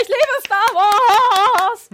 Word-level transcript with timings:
Ich 0.00 0.08
liebe 0.08 0.40
Star 0.40 0.56
Wars! 0.74 1.90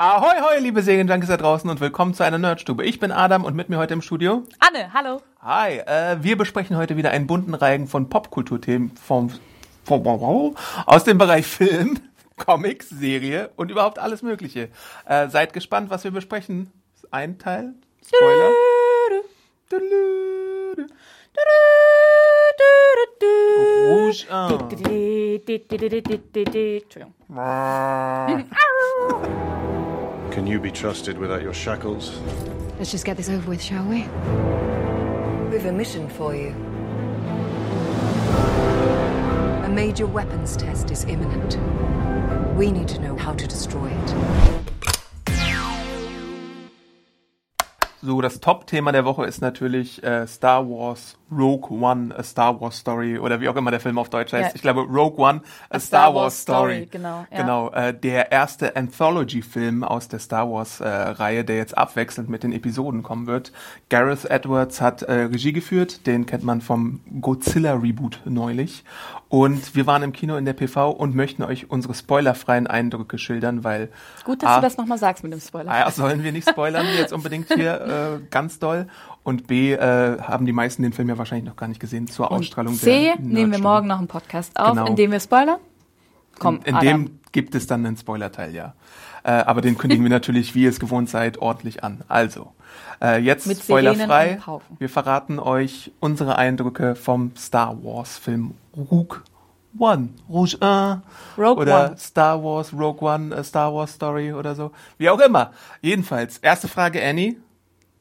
Ahoi, 0.00 0.40
hoi, 0.40 0.60
liebe 0.60 0.80
Serienjunkies 0.82 1.28
da 1.28 1.36
draußen 1.36 1.68
und 1.68 1.80
willkommen 1.80 2.14
zu 2.14 2.22
einer 2.22 2.38
Nerdstube. 2.38 2.84
Ich 2.84 3.00
bin 3.00 3.10
Adam 3.10 3.44
und 3.44 3.56
mit 3.56 3.68
mir 3.68 3.78
heute 3.78 3.94
im 3.94 4.02
Studio. 4.02 4.44
Anne, 4.60 4.92
hallo. 4.94 5.20
Hi, 5.42 5.78
äh, 5.78 6.18
wir 6.22 6.38
besprechen 6.38 6.76
heute 6.76 6.96
wieder 6.96 7.10
einen 7.10 7.26
bunten 7.26 7.54
Reigen 7.54 7.88
von 7.88 8.08
Popkulturthemen 8.08 8.96
vom, 8.96 9.30
vom, 9.30 9.40
aus 10.86 11.04
dem 11.04 11.18
Bereich 11.18 11.46
Film, 11.46 11.98
Comics, 12.36 12.88
Serie 12.88 13.50
und 13.56 13.70
überhaupt 13.70 13.98
alles 13.98 14.22
Mögliche. 14.22 14.68
Äh, 15.06 15.28
seid 15.28 15.52
gespannt, 15.52 15.90
was 15.90 16.04
wir 16.04 16.10
besprechen. 16.10 16.70
Ein 17.10 17.38
Teil, 17.38 17.74
Spoiler. 18.06 18.50
Rouge 23.88 24.26
Entschuldigung. 24.30 24.78
Can 30.30 30.46
you 30.46 30.60
be 30.60 30.70
trusted 30.70 31.18
without 31.18 31.42
your 31.42 31.54
shackles? 31.54 32.20
Let's 32.78 32.92
just 32.92 33.04
get 33.04 33.16
this 33.16 33.28
over 33.28 33.50
with, 33.50 33.60
shall 33.62 33.84
we? 33.84 34.06
We've 35.50 35.66
a 35.66 35.72
mission 35.72 36.08
for 36.08 36.34
you. 36.34 36.54
A 39.68 39.70
major 39.70 40.06
weapons 40.06 40.56
test 40.56 40.90
is 40.90 41.04
imminent. 41.04 41.58
We 42.56 42.72
need 42.72 42.88
to 42.88 42.98
know 43.00 43.14
how 43.16 43.34
to 43.34 43.46
destroy 43.46 43.88
it. 43.88 44.67
So, 48.00 48.20
das 48.20 48.38
Top-Thema 48.38 48.92
der 48.92 49.04
Woche 49.04 49.24
ist 49.24 49.40
natürlich 49.40 50.02
äh, 50.04 50.26
Star 50.26 50.68
Wars 50.68 51.16
Rogue 51.30 51.70
One, 51.70 52.16
A 52.16 52.22
Star 52.22 52.60
Wars 52.60 52.78
Story 52.78 53.18
oder 53.18 53.40
wie 53.40 53.48
auch 53.48 53.56
immer 53.56 53.70
der 53.70 53.80
Film 53.80 53.98
auf 53.98 54.08
Deutsch 54.08 54.32
heißt. 54.32 54.50
Ja. 54.50 54.54
Ich 54.54 54.62
glaube 54.62 54.82
Rogue 54.82 55.18
One, 55.18 55.42
A, 55.68 55.80
Star, 55.80 56.14
Wars 56.14 56.40
Story. 56.40 56.88
genau, 56.90 57.26
ja. 57.30 57.40
Genau, 57.40 57.70
äh, 57.70 57.92
der 57.92 58.32
erste 58.32 58.76
Anthology-Film 58.76 59.84
aus 59.84 60.08
der 60.08 60.20
Star 60.20 60.50
Wars-Reihe, 60.50 61.44
der 61.44 61.56
jetzt 61.56 61.76
abwechselnd 61.76 62.30
mit 62.30 62.44
den 62.44 62.52
Episoden 62.52 63.02
kommen 63.02 63.26
wird. 63.26 63.52
Gareth 63.90 64.24
Edwards 64.24 64.80
hat 64.80 65.02
äh, 65.02 65.12
Regie 65.12 65.52
geführt, 65.52 66.06
den 66.06 66.24
kennt 66.24 66.44
man 66.44 66.60
vom 66.60 67.00
Godzilla-Reboot 67.20 68.20
neulich. 68.24 68.84
Und 69.28 69.74
wir 69.74 69.86
waren 69.86 70.02
im 70.02 70.12
Kino 70.12 70.36
in 70.36 70.46
der 70.46 70.54
PV 70.54 70.90
und 70.90 71.14
möchten 71.14 71.42
euch 71.42 71.70
unsere 71.70 71.92
spoilerfreien 71.92 72.66
Eindrücke 72.66 73.18
schildern, 73.18 73.62
weil 73.62 73.90
Gut, 74.24 74.42
dass 74.42 74.50
A, 74.50 74.56
du 74.56 74.62
das 74.62 74.78
nochmal 74.78 74.96
sagst 74.96 75.22
mit 75.22 75.32
dem 75.32 75.40
Spoiler. 75.40 75.70
A, 75.70 75.90
sollen 75.90 76.24
wir 76.24 76.32
nicht 76.32 76.48
spoilern 76.48 76.86
jetzt 76.96 77.12
unbedingt 77.12 77.52
hier 77.52 77.80
äh, 77.88 78.20
ganz 78.30 78.58
doll. 78.58 78.86
Und 79.22 79.46
B, 79.46 79.72
äh, 79.72 80.20
haben 80.20 80.46
die 80.46 80.52
meisten 80.52 80.82
den 80.82 80.92
Film 80.92 81.08
ja 81.08 81.18
wahrscheinlich 81.18 81.46
noch 81.46 81.56
gar 81.56 81.68
nicht 81.68 81.80
gesehen 81.80 82.06
zur 82.06 82.30
Ausstrahlung 82.32 82.72
Und 82.74 82.78
C, 82.78 83.12
der 83.16 83.18
nehmen 83.20 83.52
wir 83.52 83.58
morgen 83.58 83.86
noch 83.86 83.98
einen 83.98 84.08
Podcast 84.08 84.58
auf, 84.58 84.70
Genau. 84.70 84.86
in 84.86 84.96
dem 84.96 85.10
wir 85.12 85.20
spoilern. 85.20 85.58
Komm, 86.38 86.60
In 86.64 86.74
Adam. 86.74 86.86
dem 87.06 87.20
gibt 87.32 87.54
es 87.54 87.66
dann 87.66 87.84
einen 87.84 87.96
Spoiler-Teil, 87.96 88.54
ja. 88.54 88.74
Äh, 89.24 89.32
aber 89.32 89.60
den 89.60 89.76
kündigen 89.76 90.04
wir 90.04 90.10
natürlich, 90.10 90.54
wie 90.54 90.62
ihr 90.62 90.70
es 90.70 90.80
gewohnt 90.80 91.10
seid, 91.10 91.38
ordentlich 91.38 91.84
an. 91.84 92.02
Also, 92.08 92.52
äh, 93.02 93.20
jetzt 93.20 93.46
Mit 93.46 93.58
spoilerfrei. 93.58 94.38
Wir 94.78 94.88
verraten 94.88 95.38
euch 95.38 95.92
unsere 96.00 96.36
Eindrücke 96.36 96.94
vom 96.94 97.32
Star 97.36 97.76
Wars-Film 97.82 98.54
Rogue 98.76 99.18
One. 99.78 100.08
Rouge 100.28 100.56
1. 100.60 101.02
Rogue 101.36 101.62
oder 101.62 101.88
One. 101.90 101.96
Star 101.98 102.42
Wars, 102.42 102.72
Rogue 102.72 103.02
One, 103.06 103.36
A 103.36 103.44
Star 103.44 103.72
Wars 103.74 103.92
Story 103.92 104.32
oder 104.32 104.54
so. 104.54 104.70
Wie 104.96 105.10
auch 105.10 105.20
immer. 105.20 105.52
Jedenfalls, 105.82 106.38
erste 106.38 106.68
Frage, 106.68 107.02
Annie. 107.04 107.36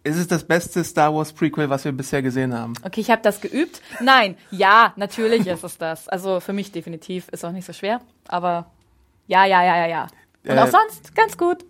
Ist 0.08 0.16
es 0.16 0.28
das 0.28 0.46
beste 0.46 0.84
Star 0.86 1.14
Wars 1.14 1.34
Prequel, 1.34 1.70
was 1.70 1.84
wir 1.84 1.92
bisher 1.92 2.22
gesehen 2.22 2.54
haben? 2.54 2.74
Okay, 2.84 3.02
ich 3.02 3.12
habe 3.12 3.22
das 3.22 3.42
geübt. 3.42 3.82
Nein, 4.00 4.38
ja, 4.52 4.94
natürlich 4.96 5.46
ist 5.48 5.64
es 5.66 5.78
das. 5.78 6.08
Also 6.08 6.40
für 6.40 6.54
mich 6.54 6.72
definitiv 6.72 7.28
ist 7.30 7.44
auch 7.44 7.52
nicht 7.52 7.66
so 7.66 7.74
schwer, 7.74 8.00
aber 8.28 8.72
ja, 9.28 9.46
ja, 9.46 9.64
ja, 9.64 9.78
ja, 9.78 9.88
ja. 9.88 10.08
Und 10.46 10.52
Äh, 10.52 10.60
auch 10.60 10.68
sonst 10.68 11.14
ganz 11.14 11.38
gut. 11.38 11.66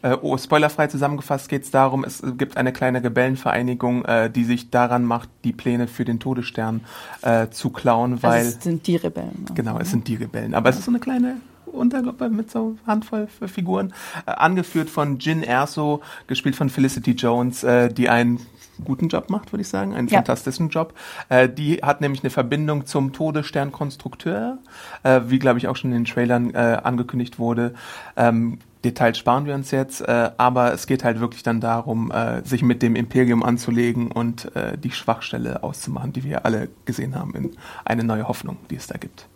Äh, 0.00 0.16
oh, 0.22 0.38
spoilerfrei 0.38 0.86
zusammengefasst 0.86 1.50
geht 1.50 1.64
es 1.64 1.70
darum, 1.70 2.04
es 2.04 2.22
gibt 2.38 2.56
eine 2.56 2.72
kleine 2.72 3.04
Rebellenvereinigung, 3.04 4.04
äh, 4.06 4.30
die 4.30 4.44
sich 4.44 4.70
daran 4.70 5.04
macht, 5.04 5.28
die 5.44 5.52
Pläne 5.52 5.88
für 5.88 6.06
den 6.06 6.18
Todesstern 6.20 6.84
äh, 7.20 7.48
zu 7.50 7.68
klauen, 7.68 8.22
weil 8.22 8.38
also 8.38 8.56
es 8.56 8.64
sind 8.64 8.86
die 8.86 8.96
Rebellen. 8.96 9.44
ne? 9.46 9.54
genau, 9.54 9.78
es 9.78 9.90
sind 9.90 10.08
die 10.08 10.14
Rebellen. 10.14 10.54
Aber 10.54 10.70
es 10.70 10.78
ist 10.78 10.86
so 10.86 10.90
eine 10.90 11.00
kleine 11.00 11.36
Untergruppe 11.72 12.28
mit 12.28 12.50
so 12.50 12.76
Handvoll 12.86 13.28
Figuren, 13.46 13.92
äh, 14.26 14.30
angeführt 14.32 14.90
von 14.90 15.18
Jin 15.18 15.42
Erso, 15.42 16.00
gespielt 16.26 16.56
von 16.56 16.68
Felicity 16.70 17.12
Jones, 17.12 17.64
äh, 17.64 17.92
die 17.92 18.08
einen 18.08 18.40
guten 18.84 19.08
Job 19.08 19.30
macht, 19.30 19.52
würde 19.52 19.62
ich 19.62 19.68
sagen, 19.68 19.94
einen 19.94 20.08
Ja. 20.08 20.18
fantastischen 20.18 20.68
Job. 20.70 20.94
Äh, 21.28 21.48
die 21.48 21.76
hat 21.82 22.00
nämlich 22.00 22.22
eine 22.22 22.30
Verbindung 22.30 22.86
zum 22.86 23.12
Todessternkonstrukteur, 23.12 24.58
äh, 25.02 25.20
wie 25.26 25.38
glaube 25.38 25.58
ich 25.58 25.68
auch 25.68 25.76
schon 25.76 25.90
in 25.92 25.98
den 25.98 26.04
Trailern 26.04 26.54
äh, 26.54 26.78
angekündigt 26.82 27.38
wurde. 27.38 27.74
Ähm, 28.16 28.58
Details 28.84 29.16
sparen 29.16 29.46
wir 29.46 29.54
uns 29.54 29.70
jetzt, 29.70 30.00
äh, 30.00 30.30
aber 30.38 30.72
es 30.72 30.88
geht 30.88 31.04
halt 31.04 31.20
wirklich 31.20 31.44
dann 31.44 31.60
darum, 31.60 32.10
äh, 32.10 32.42
sich 32.44 32.62
mit 32.62 32.82
dem 32.82 32.96
Imperium 32.96 33.44
anzulegen 33.44 34.10
und 34.10 34.54
äh, 34.56 34.76
die 34.76 34.90
Schwachstelle 34.90 35.62
auszumachen, 35.62 36.12
die 36.12 36.24
wir 36.24 36.44
alle 36.44 36.68
gesehen 36.84 37.14
haben 37.14 37.32
in 37.36 37.50
eine 37.84 38.02
neue 38.02 38.26
Hoffnung, 38.26 38.56
die 38.70 38.76
es 38.76 38.88
da 38.88 38.98
gibt. 38.98 39.28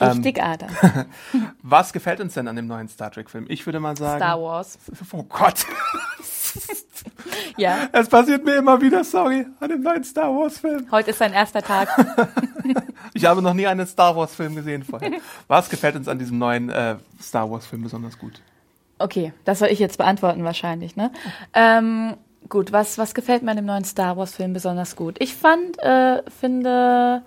Richtig, 0.00 0.42
Adam. 0.42 0.68
Was 1.62 1.92
gefällt 1.92 2.20
uns 2.20 2.34
denn 2.34 2.48
an 2.48 2.56
dem 2.56 2.66
neuen 2.66 2.88
Star 2.88 3.10
Trek-Film? 3.10 3.46
Ich 3.48 3.64
würde 3.66 3.80
mal 3.80 3.96
sagen. 3.96 4.18
Star 4.20 4.40
Wars. 4.40 4.78
Oh 5.12 5.22
Gott, 5.24 5.64
Ja, 7.56 7.88
es 7.92 8.08
passiert 8.08 8.44
mir 8.44 8.56
immer 8.56 8.80
wieder, 8.80 9.02
sorry, 9.04 9.46
an 9.60 9.68
dem 9.68 9.82
neuen 9.82 10.04
Star 10.04 10.30
Wars-Film. 10.34 10.86
heute 10.90 11.10
ist 11.10 11.18
sein 11.18 11.32
erster 11.32 11.62
Tag. 11.62 11.88
Ich 13.14 13.24
habe 13.24 13.40
noch 13.42 13.54
nie 13.54 13.66
einen 13.66 13.86
Star 13.86 14.14
Wars-Film 14.16 14.54
gesehen 14.54 14.82
vorher. 14.84 15.12
Was 15.48 15.68
gefällt 15.70 15.96
uns 15.96 16.08
an 16.08 16.18
diesem 16.18 16.38
neuen 16.38 16.68
äh, 16.70 16.96
Star 17.22 17.50
Wars-Film 17.50 17.82
besonders 17.82 18.18
gut? 18.18 18.40
Okay, 18.98 19.32
das 19.44 19.58
soll 19.58 19.68
ich 19.68 19.78
jetzt 19.78 19.98
beantworten 19.98 20.44
wahrscheinlich, 20.44 20.96
ne? 20.96 21.10
Ähm, 21.54 22.14
gut, 22.48 22.72
was, 22.72 22.98
was 22.98 23.14
gefällt 23.14 23.42
mir 23.42 23.50
an 23.50 23.56
dem 23.58 23.66
neuen 23.66 23.84
Star 23.84 24.16
Wars-Film 24.16 24.52
besonders 24.52 24.96
gut? 24.96 25.16
Ich 25.18 25.34
fand, 25.34 25.78
äh, 25.82 26.22
finde, 26.30 27.22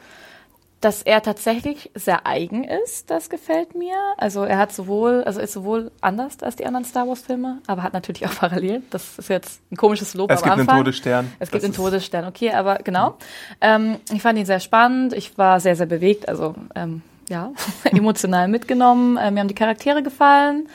dass 0.82 1.02
er 1.02 1.22
tatsächlich 1.22 1.92
sehr 1.94 2.26
eigen 2.26 2.64
ist, 2.64 3.10
das 3.10 3.30
gefällt 3.30 3.76
mir. 3.76 3.96
Also 4.18 4.44
er 4.44 4.58
hat 4.58 4.72
sowohl, 4.72 5.24
also 5.26 5.42
ist 5.42 5.52
sowohl 5.52 5.92
anders 6.00 6.42
als 6.42 6.56
die 6.56 6.66
anderen 6.66 6.86
Star 6.86 7.08
Wars-Filme, 7.08 7.62
aber 7.68 7.84
hat 7.84 7.94
natürlich 7.94 8.26
auch 8.26 8.36
parallel. 8.36 8.82
Das 8.90 9.20
ist 9.20 9.30
jetzt 9.30 9.62
ein 9.72 9.76
komisches 9.76 10.14
Lob 10.14 10.32
Es 10.32 10.38
am 10.38 10.44
gibt 10.44 10.54
einen 10.54 10.62
Anfang. 10.62 10.78
Todesstern. 10.78 11.34
Es 11.40 11.52
gibt 11.52 11.64
Das 11.64 11.66
einen 11.66 11.74
Todesstern, 11.74 12.26
okay, 12.26 12.52
aber 12.52 12.76
genau. 12.78 13.18
Ähm, 13.60 13.98
ich 14.14 14.22
fand 14.22 14.40
ihn 14.40 14.46
sehr 14.46 14.62
spannend. 14.62 15.12
Ich 15.14 15.38
war 15.38 15.60
sehr, 15.60 15.76
sehr 15.76 15.86
bewegt, 15.86 16.30
also 16.30 16.56
ähm, 16.76 17.02
ja, 17.28 17.52
emotional 17.84 18.48
mitgenommen. 18.48 19.18
Äh, 19.18 19.32
mir 19.32 19.42
haben 19.42 19.50
die 19.50 19.56
Charaktere 19.56 20.02
gefallen. 20.02 20.70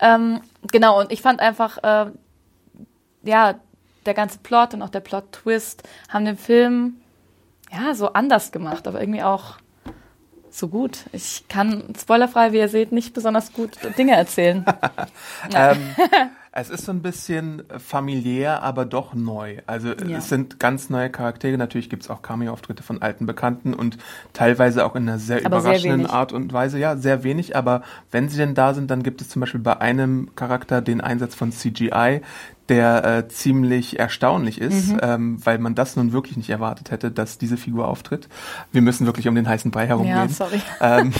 Ähm, 0.00 0.40
genau, 0.70 1.00
und 1.00 1.10
ich 1.10 1.22
fand 1.22 1.40
einfach, 1.40 1.78
äh, 1.82 2.10
ja, 3.22 3.54
der 4.04 4.14
ganze 4.14 4.38
Plot 4.38 4.74
und 4.74 4.82
auch 4.82 4.90
der 4.90 5.00
Plot-Twist 5.00 5.82
haben 6.10 6.26
den 6.26 6.36
Film 6.36 6.96
ja 7.72 7.94
so 7.94 8.12
anders 8.12 8.52
gemacht, 8.52 8.86
aber 8.88 9.00
irgendwie 9.00 9.22
auch 9.22 9.56
so 10.50 10.68
gut. 10.68 11.04
Ich 11.12 11.44
kann 11.48 11.84
spoilerfrei, 12.00 12.52
wie 12.52 12.58
ihr 12.58 12.68
seht, 12.68 12.90
nicht 12.92 13.12
besonders 13.14 13.52
gut 13.52 13.78
Dinge 13.98 14.16
erzählen. 14.16 14.64
Ähm, 15.54 15.78
es 16.52 16.70
ist 16.70 16.86
so 16.86 16.92
ein 16.92 17.02
bisschen 17.02 17.62
familiär, 17.78 18.62
aber 18.62 18.84
doch 18.86 19.12
neu. 19.14 19.58
Also 19.66 19.88
Ja. 19.88 20.16
es 20.18 20.28
sind 20.30 20.58
ganz 20.58 20.88
neue 20.90 21.10
Charaktere. 21.10 21.58
Natürlich 21.58 21.90
gibt 21.90 22.02
es 22.04 22.10
auch 22.10 22.22
Cameo-Auftritte 22.22 22.82
von 22.82 23.02
alten 23.02 23.26
Bekannten 23.26 23.74
und 23.74 23.98
teilweise 24.32 24.84
auch 24.86 24.96
in 24.96 25.08
einer 25.08 25.18
sehr 25.18 25.44
Aber 25.44 25.60
sehr 25.60 25.72
überraschenden 25.72 26.00
wenig. 26.00 26.12
Art 26.12 26.32
und 26.32 26.52
Weise. 26.52 26.78
Ja, 26.78 26.96
sehr 26.96 27.22
wenig. 27.22 27.54
Aber 27.54 27.82
wenn 28.10 28.28
sie 28.28 28.38
denn 28.38 28.54
da 28.54 28.72
sind, 28.74 28.90
dann 28.90 29.02
gibt 29.02 29.20
es 29.20 29.28
zum 29.28 29.40
Beispiel 29.40 29.60
bei 29.60 29.78
einem 29.80 30.34
Charakter 30.34 30.80
den 30.80 31.00
Einsatz 31.02 31.34
von 31.34 31.52
CGI, 31.52 32.22
der 32.68 33.04
äh, 33.04 33.28
ziemlich 33.28 33.98
erstaunlich 33.98 34.60
ist, 34.60 34.92
ähm, 35.00 35.38
weil 35.44 35.58
man 35.58 35.74
das 35.76 35.94
nun 35.96 36.12
wirklich 36.12 36.36
nicht 36.36 36.50
erwartet 36.50 36.90
hätte, 36.90 37.10
dass 37.12 37.38
diese 37.38 37.56
Figur 37.56 37.86
auftritt. 37.86 38.28
Wir 38.72 38.82
müssen 38.82 39.06
wirklich 39.06 39.28
um 39.28 39.34
den 39.36 39.48
heißen 39.48 39.70
Brei 39.70 39.86
herumgehen. 39.86 40.16
Ja, 40.16 40.28
sorry. 40.28 40.60
Ähm, 40.80 41.12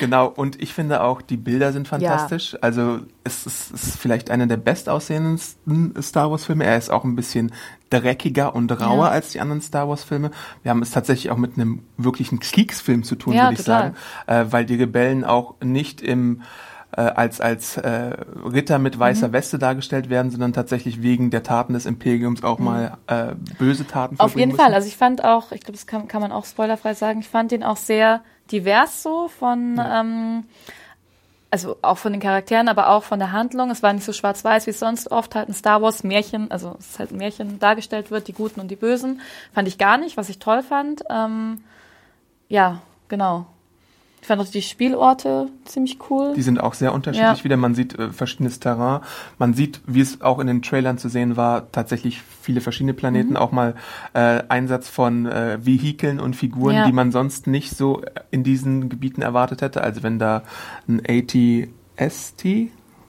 genau, 0.00 0.26
und 0.28 0.60
ich 0.62 0.72
finde 0.72 1.02
auch, 1.02 1.20
die 1.22 1.36
Bilder 1.36 1.72
sind 1.72 1.88
fantastisch. 1.88 2.56
Also 2.62 3.00
es 3.24 3.44
ist, 3.46 3.72
es 3.74 3.84
ist 3.88 3.98
vielleicht 3.98 4.30
einer 4.30 4.46
der 4.46 4.56
bestaussehendsten 4.56 5.94
Star 6.02 6.30
Wars-Filme. 6.30 6.64
Er 6.64 6.78
ist 6.78 6.90
auch 6.90 7.04
ein 7.04 7.16
bisschen 7.16 7.52
dreckiger 7.90 8.54
und 8.54 8.70
rauer 8.80 9.06
Ja. 9.06 9.10
als 9.10 9.30
die 9.30 9.40
anderen 9.40 9.60
Star 9.62 9.88
Wars-Filme. 9.88 10.30
Wir 10.62 10.70
haben 10.70 10.82
es 10.82 10.90
tatsächlich 10.90 11.30
auch 11.30 11.36
mit 11.38 11.54
einem 11.56 11.80
wirklichen 11.96 12.38
Kriegsfilm 12.40 13.02
zu 13.02 13.16
tun, 13.16 13.34
Ja, 13.34 13.44
würde 13.44 13.54
ich 13.54 13.64
total. 13.66 13.94
sagen. 14.26 14.48
Äh, 14.48 14.52
weil 14.52 14.64
die 14.66 14.74
Rebellen 14.76 15.24
auch 15.24 15.54
nicht 15.62 16.00
im 16.00 16.42
äh, 16.98 17.02
als 17.14 17.40
als 17.40 17.76
äh, 17.76 18.16
Ritter 18.44 18.78
mit 18.80 18.96
Mhm. 18.96 19.00
weißer 19.00 19.32
Weste 19.32 19.58
dargestellt 19.58 20.10
werden, 20.10 20.30
sondern 20.32 20.52
tatsächlich 20.52 21.00
wegen 21.00 21.30
der 21.30 21.44
Taten 21.44 21.72
des 21.74 21.86
Imperiums 21.86 22.42
auch 22.42 22.58
mal 22.58 22.98
äh, 23.06 23.34
böse 23.58 23.86
Taten 23.86 24.14
Mhm. 24.16 24.20
Auf 24.20 24.34
jeden 24.36 24.56
Fall. 24.56 24.66
müssen. 24.66 24.74
Also 24.74 24.88
ich 24.88 24.96
fand 24.96 25.22
auch, 25.24 25.52
ich 25.52 25.60
glaube, 25.60 25.72
das 25.72 25.86
kann, 25.86 26.08
kann 26.08 26.20
man 26.20 26.32
auch 26.32 26.44
spoilerfrei 26.44 26.94
sagen, 26.94 27.20
ich 27.20 27.28
fand 27.28 27.52
den 27.52 27.62
auch 27.62 27.76
sehr 27.76 28.20
divers 28.50 29.02
so 29.02 29.28
von, 29.28 29.80
ähm, 29.80 30.44
also 31.50 31.76
auch 31.82 31.98
von 31.98 32.12
den 32.12 32.20
Charakteren, 32.20 32.68
aber 32.68 32.88
auch 32.90 33.04
von 33.04 33.18
der 33.18 33.32
Handlung. 33.32 33.70
Es 33.70 33.82
war 33.82 33.92
nicht 33.92 34.04
so 34.04 34.12
schwarz-weiß, 34.12 34.66
wie 34.66 34.70
es 34.70 34.80
sonst 34.80 35.10
oft 35.10 35.34
halt 35.34 35.48
ein 35.48 35.54
Star 35.54 35.80
Wars 35.80 36.02
Märchen, 36.04 36.50
also 36.50 36.76
es 36.78 36.90
ist 36.90 36.98
halt 36.98 37.12
ein 37.12 37.18
Märchen 37.18 37.58
dargestellt 37.58 38.10
wird, 38.10 38.26
die 38.28 38.32
Guten 38.34 38.60
und 38.60 38.70
die 38.70 38.76
Bösen. 38.76 39.20
Fand 39.54 39.68
ich 39.68 39.78
gar 39.78 39.96
nicht, 39.98 40.16
was 40.16 40.28
ich 40.28 40.38
toll 40.40 40.62
fand. 40.62 41.02
Ähm, 41.10 41.60
ja, 42.48 42.82
genau. 43.08 43.46
Ich 44.28 44.30
fand 44.30 44.42
auch 44.42 44.52
die 44.52 44.60
Spielorte 44.60 45.48
ziemlich 45.64 45.96
cool. 46.10 46.34
Die 46.36 46.42
sind 46.42 46.60
auch 46.60 46.74
sehr 46.74 46.92
unterschiedlich 46.92 47.38
Ja. 47.38 47.44
wieder. 47.44 47.56
Man 47.56 47.74
sieht 47.74 47.98
äh, 47.98 48.10
verschiedenes 48.10 48.60
Terrain. 48.60 49.00
Man 49.38 49.54
sieht, 49.54 49.80
wie 49.86 50.02
es 50.02 50.20
auch 50.20 50.38
in 50.38 50.46
den 50.46 50.60
Trailern 50.60 50.98
zu 50.98 51.08
sehen 51.08 51.38
war, 51.38 51.72
tatsächlich 51.72 52.20
viele 52.42 52.60
verschiedene 52.60 52.92
Planeten. 52.92 53.30
Mhm. 53.30 53.36
Auch 53.38 53.52
mal 53.52 53.74
äh, 54.12 54.42
Einsatz 54.50 54.90
von 54.90 55.24
äh, 55.24 55.64
Vehikeln 55.64 56.20
und 56.20 56.36
Figuren, 56.36 56.74
Ja. 56.74 56.84
die 56.84 56.92
man 56.92 57.10
sonst 57.10 57.46
nicht 57.46 57.74
so 57.74 58.02
in 58.30 58.44
diesen 58.44 58.90
Gebieten 58.90 59.22
erwartet 59.22 59.62
hätte. 59.62 59.80
Also 59.80 60.02
wenn 60.02 60.18
da 60.18 60.42
ein 60.86 61.00
AT-ST, 61.08 62.44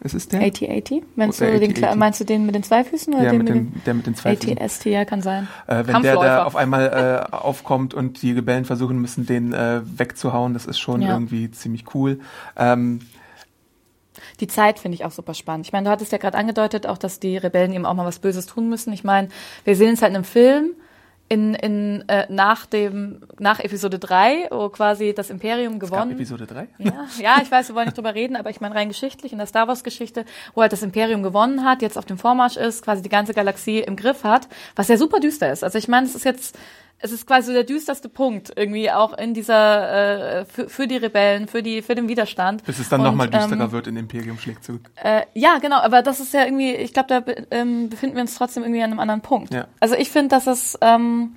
ist 0.02 0.14
es 0.14 0.28
der? 0.28 0.42
AT-80? 0.42 1.04
Meinst, 1.16 1.42
Oder 1.42 1.60
du 1.60 1.68
den, 1.68 1.98
meinst 2.00 2.20
du 2.20 2.24
den 2.26 2.46
mit 2.46 2.56
den 2.56 2.64
zwei 2.64 2.84
Füßen 2.84 3.14
oder 3.14 3.24
ja, 3.24 3.32
den 3.32 3.40
mit 3.40 3.48
mit, 3.50 3.56
dem, 3.76 3.84
der 3.86 3.94
mit 3.94 4.08
den 4.08 4.16
zwei 4.16 4.36
den 4.36 4.42
Füßen. 4.42 4.58
AT-ST? 4.58 4.86
Ja, 4.86 5.06
kann 5.06 5.22
sein. 5.22 5.48
Äh, 5.68 5.84
wenn 5.88 6.02
der 6.02 6.16
da 6.16 6.44
auf 6.46 6.56
einmal 6.56 7.28
äh, 7.32 7.36
aufkommt 7.36 7.94
und 7.94 8.22
die 8.22 8.32
Rebellen 8.32 8.66
versuchen 8.66 9.00
müssen, 9.00 9.26
den 9.26 9.54
äh, 9.54 9.82
wegzuhauen, 9.84 10.54
das 10.54 10.66
ist 10.66 10.80
schon 10.80 11.02
Ja. 11.02 11.14
irgendwie 11.14 11.52
ziemlich 11.52 11.94
cool. 11.94 12.20
Ähm, 12.56 13.00
Die 14.40 14.48
Zeit 14.48 14.80
finde 14.80 14.96
ich 14.96 15.06
auch 15.06 15.12
super 15.12 15.34
spannend. 15.34 15.66
Ich 15.66 15.74
meine, 15.74 15.86
du 15.86 15.92
hattest 15.92 16.12
ja 16.12 16.18
gerade 16.18 16.38
angedeutet, 16.38 16.88
auch, 16.88 16.98
dass 16.98 17.20
die 17.20 17.38
Rebellen 17.38 17.74
eben 17.74 17.86
auch 17.86 17.94
mal 17.94 18.06
was 18.06 18.20
Böses 18.20 18.46
tun 18.46 18.70
müssen. 18.70 18.92
Ich 18.94 19.04
meine, 19.04 19.30
wir 19.66 19.76
sehen 19.76 19.94
es 19.94 20.02
halt 20.02 20.12
in 20.12 20.16
einem 20.18 20.26
Film 20.26 20.72
in, 21.30 21.54
in, 21.54 22.04
äh, 22.10 22.26
nach 22.30 22.66
dem, 22.66 23.22
nach 23.38 23.60
Episode 23.60 24.00
3, 24.00 24.48
wo 24.50 24.70
quasi 24.70 25.14
das 25.14 25.30
Imperium 25.30 25.76
es 25.76 25.80
gewonnen. 25.80 26.12
Episode 26.12 26.48
3. 26.48 26.68
Ja, 26.80 27.08
ja, 27.20 27.38
ich 27.42 27.52
weiß, 27.52 27.70
wir 27.70 27.76
wollen 27.76 27.86
nicht 27.86 27.98
drüber 27.98 28.16
reden, 28.16 28.36
aber 28.36 28.50
ich 28.50 28.60
meine 28.62 28.74
rein 28.74 28.88
geschichtlich 28.88 29.32
in 29.32 29.38
der 29.38 29.46
Star 29.48 29.68
Wars 29.68 29.84
Geschichte, 29.84 30.26
wo 30.56 30.62
halt 30.62 30.74
das 30.74 30.82
Imperium 30.82 31.22
gewonnen 31.22 31.64
hat, 31.64 31.84
jetzt 31.84 31.98
auf 31.98 32.06
dem 32.06 32.18
Vormarsch 32.18 32.58
ist, 32.58 32.84
quasi 32.84 33.04
die 33.04 33.10
ganze 33.10 33.36
Galaxie 33.36 33.80
im 33.80 33.96
Griff 33.96 34.24
hat, 34.24 34.48
was 34.76 34.88
ja 34.88 34.98
super 34.98 35.20
düster 35.20 35.52
ist. 35.52 35.64
Also 35.64 35.78
ich 35.78 35.88
meine, 35.88 36.08
es 36.08 36.16
ist 36.16 36.26
jetzt, 36.26 36.58
es 37.02 37.12
ist 37.12 37.26
quasi 37.26 37.48
so 37.48 37.54
der 37.54 37.64
düsterste 37.64 38.10
Punkt 38.10 38.52
irgendwie 38.56 38.92
auch 38.92 39.18
in 39.18 39.34
dieser 39.34 40.42
äh, 40.42 40.46
für, 40.46 40.68
für 40.68 40.86
die 40.86 40.98
Rebellen, 40.98 41.48
für 41.48 41.64
die 41.64 41.82
für 41.82 41.96
den 41.96 42.10
Widerstand. 42.10 42.64
Bis 42.66 42.80
es 42.80 42.90
dann 42.90 43.02
nochmal 43.02 43.30
düsterer 43.30 43.66
ähm, 43.66 43.72
wird 43.72 43.88
in 43.88 43.96
Imperium 43.96 44.38
schlägt 44.38 44.66
zurück. 44.66 44.90
äh, 45.02 45.22
ja, 45.34 45.60
genau, 45.60 45.78
aber 45.78 46.02
das 46.02 46.20
ist 46.20 46.34
ja 46.34 46.44
irgendwie, 46.44 46.74
ich 46.76 46.94
glaube, 46.94 47.08
da 47.08 47.34
ähm, 47.52 47.90
befinden 47.90 48.16
wir 48.16 48.22
uns 48.22 48.36
trotzdem 48.36 48.64
irgendwie 48.64 48.84
an 48.84 48.92
einem 48.92 49.00
anderen 49.00 49.22
Punkt. 49.22 49.54
Ja. 49.54 49.68
Also 49.80 49.96
ich 49.96 50.10
finde, 50.10 50.30
dass 50.30 50.46
es, 50.46 50.78
ähm, 50.82 51.36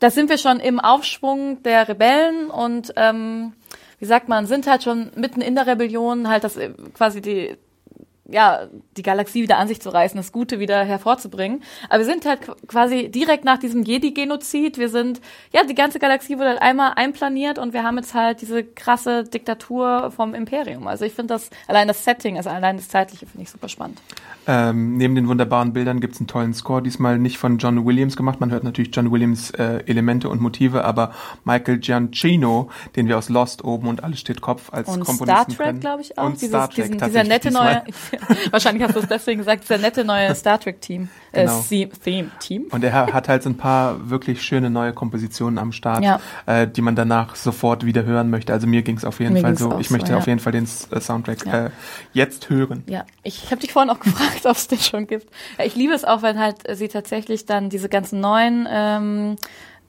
da 0.00 0.10
sind 0.10 0.30
wir 0.30 0.38
schon 0.38 0.58
im 0.58 0.80
Aufschwung 0.80 1.62
der 1.62 1.86
Rebellen 1.86 2.48
und 2.48 2.94
ähm, 2.96 3.52
wie 3.98 4.06
sagt 4.06 4.28
man, 4.28 4.46
sind 4.46 4.66
halt 4.66 4.82
schon 4.82 5.12
mitten 5.16 5.42
in 5.42 5.54
der 5.54 5.66
Rebellion, 5.66 6.28
halt 6.28 6.44
das 6.44 6.56
äh, 6.56 6.70
quasi 6.94 7.20
die 7.20 7.56
ja, 8.32 8.66
die 8.96 9.02
Galaxie 9.02 9.42
wieder 9.42 9.58
an 9.58 9.68
sich 9.68 9.80
zu 9.80 9.90
reißen, 9.90 10.16
das 10.16 10.32
Gute 10.32 10.58
wieder 10.58 10.82
hervorzubringen. 10.84 11.62
Aber 11.88 11.98
wir 12.00 12.06
sind 12.06 12.24
halt 12.26 12.40
qu- 12.42 12.56
quasi 12.66 13.08
direkt 13.10 13.44
nach 13.44 13.58
diesem 13.58 13.82
Jedi-Genozid. 13.84 14.78
Wir 14.78 14.88
sind, 14.88 15.20
ja, 15.52 15.62
die 15.64 15.74
ganze 15.74 15.98
Galaxie 15.98 16.36
wurde 16.38 16.48
halt 16.50 16.62
einmal 16.62 16.92
einplaniert 16.96 17.58
und 17.58 17.72
wir 17.72 17.82
haben 17.84 17.96
jetzt 17.98 18.14
halt 18.14 18.40
diese 18.40 18.64
krasse 18.64 19.24
Diktatur 19.24 20.10
vom 20.10 20.34
Imperium. 20.34 20.86
Also 20.88 21.04
ich 21.04 21.12
finde 21.12 21.34
das, 21.34 21.50
allein 21.68 21.88
das 21.88 22.04
Setting, 22.04 22.36
also 22.36 22.50
allein 22.50 22.76
das 22.76 22.88
Zeitliche 22.88 23.26
finde 23.26 23.42
ich 23.44 23.50
super 23.50 23.68
spannend. 23.68 24.00
Ähm, 24.46 24.96
neben 24.96 25.14
den 25.14 25.28
wunderbaren 25.28 25.72
Bildern 25.72 26.00
gibt's 26.00 26.18
einen 26.18 26.26
tollen 26.26 26.52
Score, 26.54 26.82
diesmal 26.82 27.18
nicht 27.18 27.38
von 27.38 27.58
John 27.58 27.84
Williams 27.86 28.16
gemacht. 28.16 28.40
Man 28.40 28.50
hört 28.50 28.64
natürlich 28.64 28.90
John 28.92 29.12
Williams 29.12 29.50
äh, 29.52 29.84
Elemente 29.86 30.28
und 30.28 30.40
Motive, 30.40 30.84
aber 30.84 31.12
Michael 31.44 31.78
Giancino, 31.78 32.68
den 32.96 33.06
wir 33.06 33.18
aus 33.18 33.28
Lost 33.28 33.62
oben 33.62 33.86
und 33.88 34.02
alles 34.02 34.18
steht 34.18 34.40
Kopf 34.40 34.72
als 34.72 34.88
Und 34.88 35.04
Komponisten 35.04 35.52
Star 35.52 35.66
Trek, 35.66 35.80
glaube 35.80 36.02
ich, 36.02 36.18
auch. 36.18 36.24
Und 36.24 36.34
Dieses, 36.40 36.48
Star 36.48 36.68
Trek 36.68 36.86
diesen, 36.92 36.98
dieser 37.06 37.24
nette 37.24 37.52
neue, 37.52 37.82
wahrscheinlich 38.50 38.82
hast 38.84 38.94
du 38.96 39.00
es 39.00 39.08
deswegen 39.08 39.38
gesagt, 39.38 39.64
dieser 39.64 39.78
nette 39.78 40.04
neue 40.04 40.34
Star 40.34 40.58
Trek-Team, 40.60 41.08
äh, 41.32 41.42
Genau. 41.42 41.64
Theme, 41.68 41.90
Theme, 42.04 42.30
Team. 42.40 42.64
Und 42.70 42.84
er 42.84 42.92
hat 43.12 43.28
halt 43.28 43.42
so 43.42 43.50
ein 43.50 43.56
paar 43.56 44.10
wirklich 44.10 44.42
schöne 44.42 44.70
neue 44.70 44.92
Kompositionen 44.92 45.58
am 45.58 45.72
Start, 45.72 46.04
Ja. 46.04 46.20
äh, 46.46 46.66
die 46.68 46.80
man 46.82 46.94
danach 46.96 47.36
sofort 47.36 47.84
wieder 47.84 48.04
hören 48.04 48.30
möchte. 48.30 48.52
Also 48.52 48.66
mir 48.66 48.82
ging's 48.82 49.04
auf 49.04 49.20
jeden 49.20 49.34
Mir 49.34 49.40
Fall 49.40 49.56
so. 49.56 49.78
Ich 49.78 49.88
so, 49.88 49.94
möchte 49.94 50.12
ja. 50.12 50.18
auf 50.18 50.26
jeden 50.26 50.40
Fall 50.40 50.52
den 50.52 50.64
äh, 50.64 51.00
Soundtrack 51.00 51.46
Ja. 51.46 51.66
äh, 51.66 51.70
jetzt 52.12 52.50
hören. 52.50 52.84
Ja, 52.86 53.04
ich 53.22 53.46
habe 53.50 53.60
dich 53.60 53.72
vorhin 53.72 53.90
auch 53.90 54.00
gefragt, 54.00 54.44
ob 54.44 54.56
es 54.56 54.68
den 54.68 54.78
schon 54.78 55.06
gibt. 55.06 55.26
Ich 55.64 55.74
liebe 55.74 55.92
es 55.94 56.04
auch, 56.04 56.22
wenn 56.22 56.38
halt 56.38 56.68
äh, 56.68 56.74
sie 56.76 56.88
tatsächlich 56.88 57.46
dann 57.46 57.70
diese 57.70 57.88
ganzen 57.88 58.20
neuen 58.20 58.66
ähm, 58.70 59.36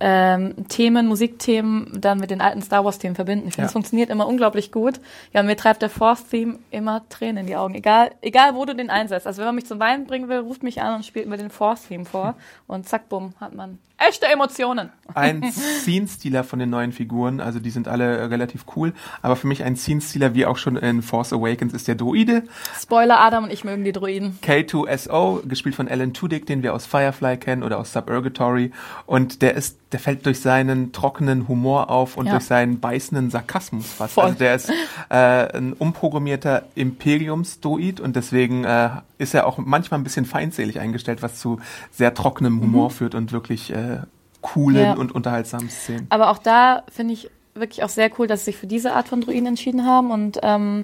ähm, 0.06 0.68
Themen, 0.68 1.08
Musikthemen 1.08 1.90
dann 2.02 2.20
mit 2.20 2.30
den 2.30 2.42
alten 2.42 2.62
Star 2.62 2.84
Wars 2.84 3.00
Themen 3.00 3.16
verbinden. 3.16 3.48
Ich 3.48 3.54
finde, 3.54 3.64
Ja. 3.64 3.68
es 3.68 3.72
funktioniert 3.72 4.10
immer 4.10 4.28
unglaublich 4.28 4.70
gut. 4.74 5.00
Ja, 5.32 5.44
mir 5.44 5.56
treibt 5.56 5.82
der 5.82 5.90
Fourth 5.90 6.30
Theme 6.30 6.60
immer 6.72 7.08
Tränen 7.08 7.38
in 7.38 7.48
die 7.48 7.56
Augen. 7.56 7.74
Egal, 7.74 8.12
egal 8.22 8.54
wo 8.54 8.66
du 8.66 8.76
den 8.76 8.90
einsetzt. 8.90 9.26
Also 9.26 9.40
wenn 9.40 9.46
man 9.48 9.56
mich 9.56 9.66
zum 9.66 9.80
Weinen 9.80 10.06
bringen 10.06 10.28
will, 10.28 10.40
ruft 10.40 10.62
mich 10.62 10.82
an 10.82 10.96
und 10.96 11.06
spielt 11.06 11.30
mir 11.30 11.38
den 11.38 11.50
Fourth 11.50 11.88
Theme 11.88 12.04
vor 12.04 12.36
und 12.68 12.86
zack, 12.86 13.08
bumm, 13.08 13.34
hat 13.40 13.56
man 13.56 13.80
echte 14.08 14.26
Emotionen. 14.28 14.90
Ein 15.14 15.44
Scene-Stealer 15.82 16.44
von 16.44 16.60
den 16.60 16.70
neuen 16.70 16.92
Figuren, 16.92 17.40
also 17.40 17.60
die 17.60 17.70
sind 17.70 17.88
alle 17.88 18.18
äh, 18.18 18.24
relativ 18.26 18.66
cool, 18.76 18.94
aber 19.22 19.36
für 19.36 19.48
mich 19.48 19.64
ein 19.64 19.76
Scene-Stealer, 19.76 20.34
wie 20.34 20.46
auch 20.46 20.58
schon 20.58 20.76
in 20.78 21.02
Force 21.02 21.34
Awakens, 21.34 21.74
ist 21.74 21.88
der 21.88 21.96
Droide. 21.96 22.44
Spoiler, 22.80 23.20
Adam 23.20 23.46
und 23.46 23.52
ich 23.54 23.64
mögen 23.64 23.84
die 23.84 23.92
Droiden. 23.92 24.40
K2SO, 24.44 25.48
gespielt 25.48 25.76
von 25.76 25.88
Alan 25.88 26.14
Tudyk, 26.14 26.46
den 26.46 26.64
wir 26.64 26.74
aus 26.74 26.86
Firefly 26.86 27.38
kennen 27.38 27.64
oder 27.64 27.80
aus 27.80 27.94
Suburgatory. 27.94 28.72
Und 29.06 29.42
der 29.42 29.56
ist, 29.56 29.78
der 29.92 30.00
fällt 30.00 30.26
durch 30.26 30.40
seinen 30.40 30.92
trockenen 30.92 31.48
Humor 31.48 31.90
auf 31.90 32.18
und 32.18 32.26
Ja. 32.26 32.34
durch 32.34 32.46
seinen 32.46 32.80
beißenden 32.80 33.30
Sarkasmus 33.30 33.92
fast. 33.94 34.14
Voll. 34.16 34.24
Also 34.26 34.38
der 34.40 34.56
ist 34.56 34.70
äh, 35.10 35.16
ein 35.58 35.74
umprogrammierter 35.74 36.64
Imperiumsdroid 36.76 38.00
und 38.00 38.16
deswegen 38.16 38.64
äh, 38.64 38.90
ist 39.18 39.34
er 39.34 39.48
auch 39.48 39.58
manchmal 39.58 40.00
ein 40.00 40.04
bisschen 40.04 40.26
feindselig 40.26 40.80
eingestellt, 40.80 41.22
was 41.22 41.40
zu 41.40 41.60
sehr 41.92 42.14
trockenem 42.14 42.62
Humor 42.62 42.90
führt 42.90 43.16
und 43.16 43.32
wirklich 43.32 43.72
äh, 43.72 43.93
coolen 44.42 44.78
Mhm. 44.78 44.84
Ja. 44.84 44.94
und 44.94 45.14
unterhaltsamen 45.16 45.70
Szenen. 45.70 46.08
Aber 46.10 46.30
auch 46.30 46.38
da 46.38 46.84
finde 46.92 47.14
ich 47.14 47.30
wirklich 47.56 47.84
auch 47.84 47.90
sehr 47.90 48.10
cool, 48.18 48.28
dass 48.28 48.42
sie 48.42 48.46
sich 48.52 48.58
für 48.58 48.68
diese 48.68 48.94
Art 48.94 49.08
von 49.08 49.22
Druiden 49.22 49.46
entschieden 49.48 49.86
haben 49.86 50.12
und 50.12 50.40
ähm, 50.44 50.84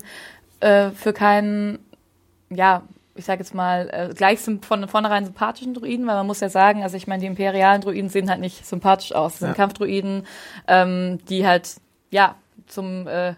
äh, 0.60 0.92
für 0.92 1.13
keinen, 1.13 1.80
ja, 2.50 2.84
ich 3.16 3.25
sage 3.25 3.39
jetzt 3.39 3.54
mal, 3.54 3.89
äh, 3.92 4.13
gleich 4.13 4.39
von 4.39 4.88
vornherein 4.88 5.25
sympathischen 5.25 5.74
Druiden, 5.74 6.08
weil 6.08 6.16
man 6.16 6.28
muss 6.28 6.39
ja 6.39 6.48
sagen, 6.50 6.84
also 6.84 6.96
ich 6.96 7.08
meine, 7.08 7.22
die 7.22 7.28
imperialen 7.28 7.82
Druiden 7.82 8.10
sehen 8.10 8.30
halt 8.30 8.39
nicht 8.39 8.66
sympathisch 8.66 9.13
aus. 9.13 9.34
Das 9.34 9.39
sind 9.39 9.48
Ja. 9.50 9.54
Kampfdruiden, 9.56 10.25
ähm, 10.68 11.20
die 11.28 11.46
halt, 11.46 11.75
ja, 12.12 12.36
zum, 12.68 13.08
äh, 13.08 13.34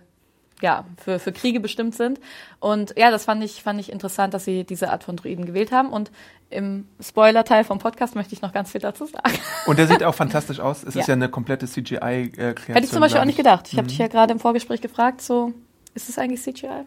ja, 0.62 0.86
für, 1.04 1.20
für 1.20 1.32
Kriege 1.32 1.60
bestimmt 1.60 1.96
sind. 1.96 2.20
Und 2.60 2.94
ja, 2.98 3.12
das 3.12 3.26
fand 3.26 3.44
ich, 3.44 3.64
fand 3.64 3.80
ich 3.80 3.92
interessant, 3.92 4.34
dass 4.34 4.46
sie 4.46 4.64
diese 4.64 4.92
Art 4.92 5.04
von 5.04 5.16
Druiden 5.16 5.46
gewählt 5.46 5.72
haben. 5.72 5.90
Und 5.90 6.12
im 6.50 6.86
Spoiler-Teil 7.00 7.64
vom 7.64 7.80
Podcast 7.80 8.16
möchte 8.16 8.34
ich 8.34 8.42
noch 8.42 8.52
ganz 8.54 8.72
viel 8.72 8.82
dazu 8.82 9.06
sagen. 9.06 9.38
Und 9.68 9.80
der 9.80 9.88
sieht 9.88 10.04
auch 10.04 10.16
fantastisch 10.16 10.60
aus. 10.60 10.84
Es 10.84 10.96
Ja. 10.96 11.02
ist 11.02 11.08
ja 11.08 11.14
eine 11.14 11.30
komplette 11.30 11.66
CGI-Kreation. 11.68 12.76
Hätte 12.76 12.86
ich 12.86 12.92
zum 12.92 13.00
Beispiel 13.02 13.22
auch 13.22 13.26
nicht 13.26 13.38
gedacht. 13.38 13.68
Ich 13.70 13.74
habe 13.78 13.84
Mhm. 13.84 13.90
dich 13.90 13.98
ja 13.98 14.08
gerade 14.08 14.34
im 14.34 14.40
Vorgespräch 14.40 14.82
gefragt, 14.82 15.22
so, 15.22 15.54
ist 15.94 16.10
es 16.10 16.18
eigentlich 16.18 16.42
CGI? 16.42 16.86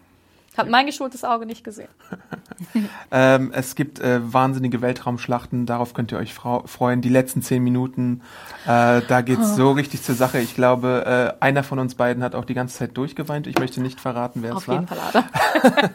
Hat 0.56 0.68
mein 0.68 0.86
geschultes 0.86 1.24
Auge 1.24 1.46
nicht 1.46 1.64
gesehen. 1.64 1.88
Ähm, 3.10 3.50
es 3.54 3.74
gibt 3.74 3.98
äh, 4.00 4.20
wahnsinnige 4.32 4.80
Weltraumschlachten, 4.80 5.66
darauf 5.66 5.94
könnt 5.94 6.12
ihr 6.12 6.18
euch 6.18 6.34
freuen. 6.34 7.00
Die 7.00 7.08
letzten 7.08 7.42
zehn 7.42 7.62
Minuten, 7.62 8.20
äh, 8.66 9.00
da 9.08 9.20
geht's 9.22 9.52
Oh. 9.52 9.56
so 9.56 9.72
richtig 9.72 10.02
zur 10.02 10.14
Sache. 10.14 10.38
Ich 10.40 10.54
glaube, 10.54 11.34
äh, 11.40 11.42
einer 11.44 11.62
von 11.62 11.78
uns 11.78 11.94
beiden 11.94 12.22
hat 12.22 12.34
auch 12.34 12.44
die 12.44 12.54
ganze 12.54 12.76
Zeit 12.78 12.96
durchgeweint. 12.96 13.46
Ich 13.46 13.58
möchte 13.58 13.80
nicht 13.80 14.00
verraten, 14.00 14.42
wer 14.42 14.54
Auf 14.56 14.62
es 14.62 14.68
war. 14.68 14.74
jeden 14.76 14.86
Fall, 14.88 14.98
Adam. 15.08 15.24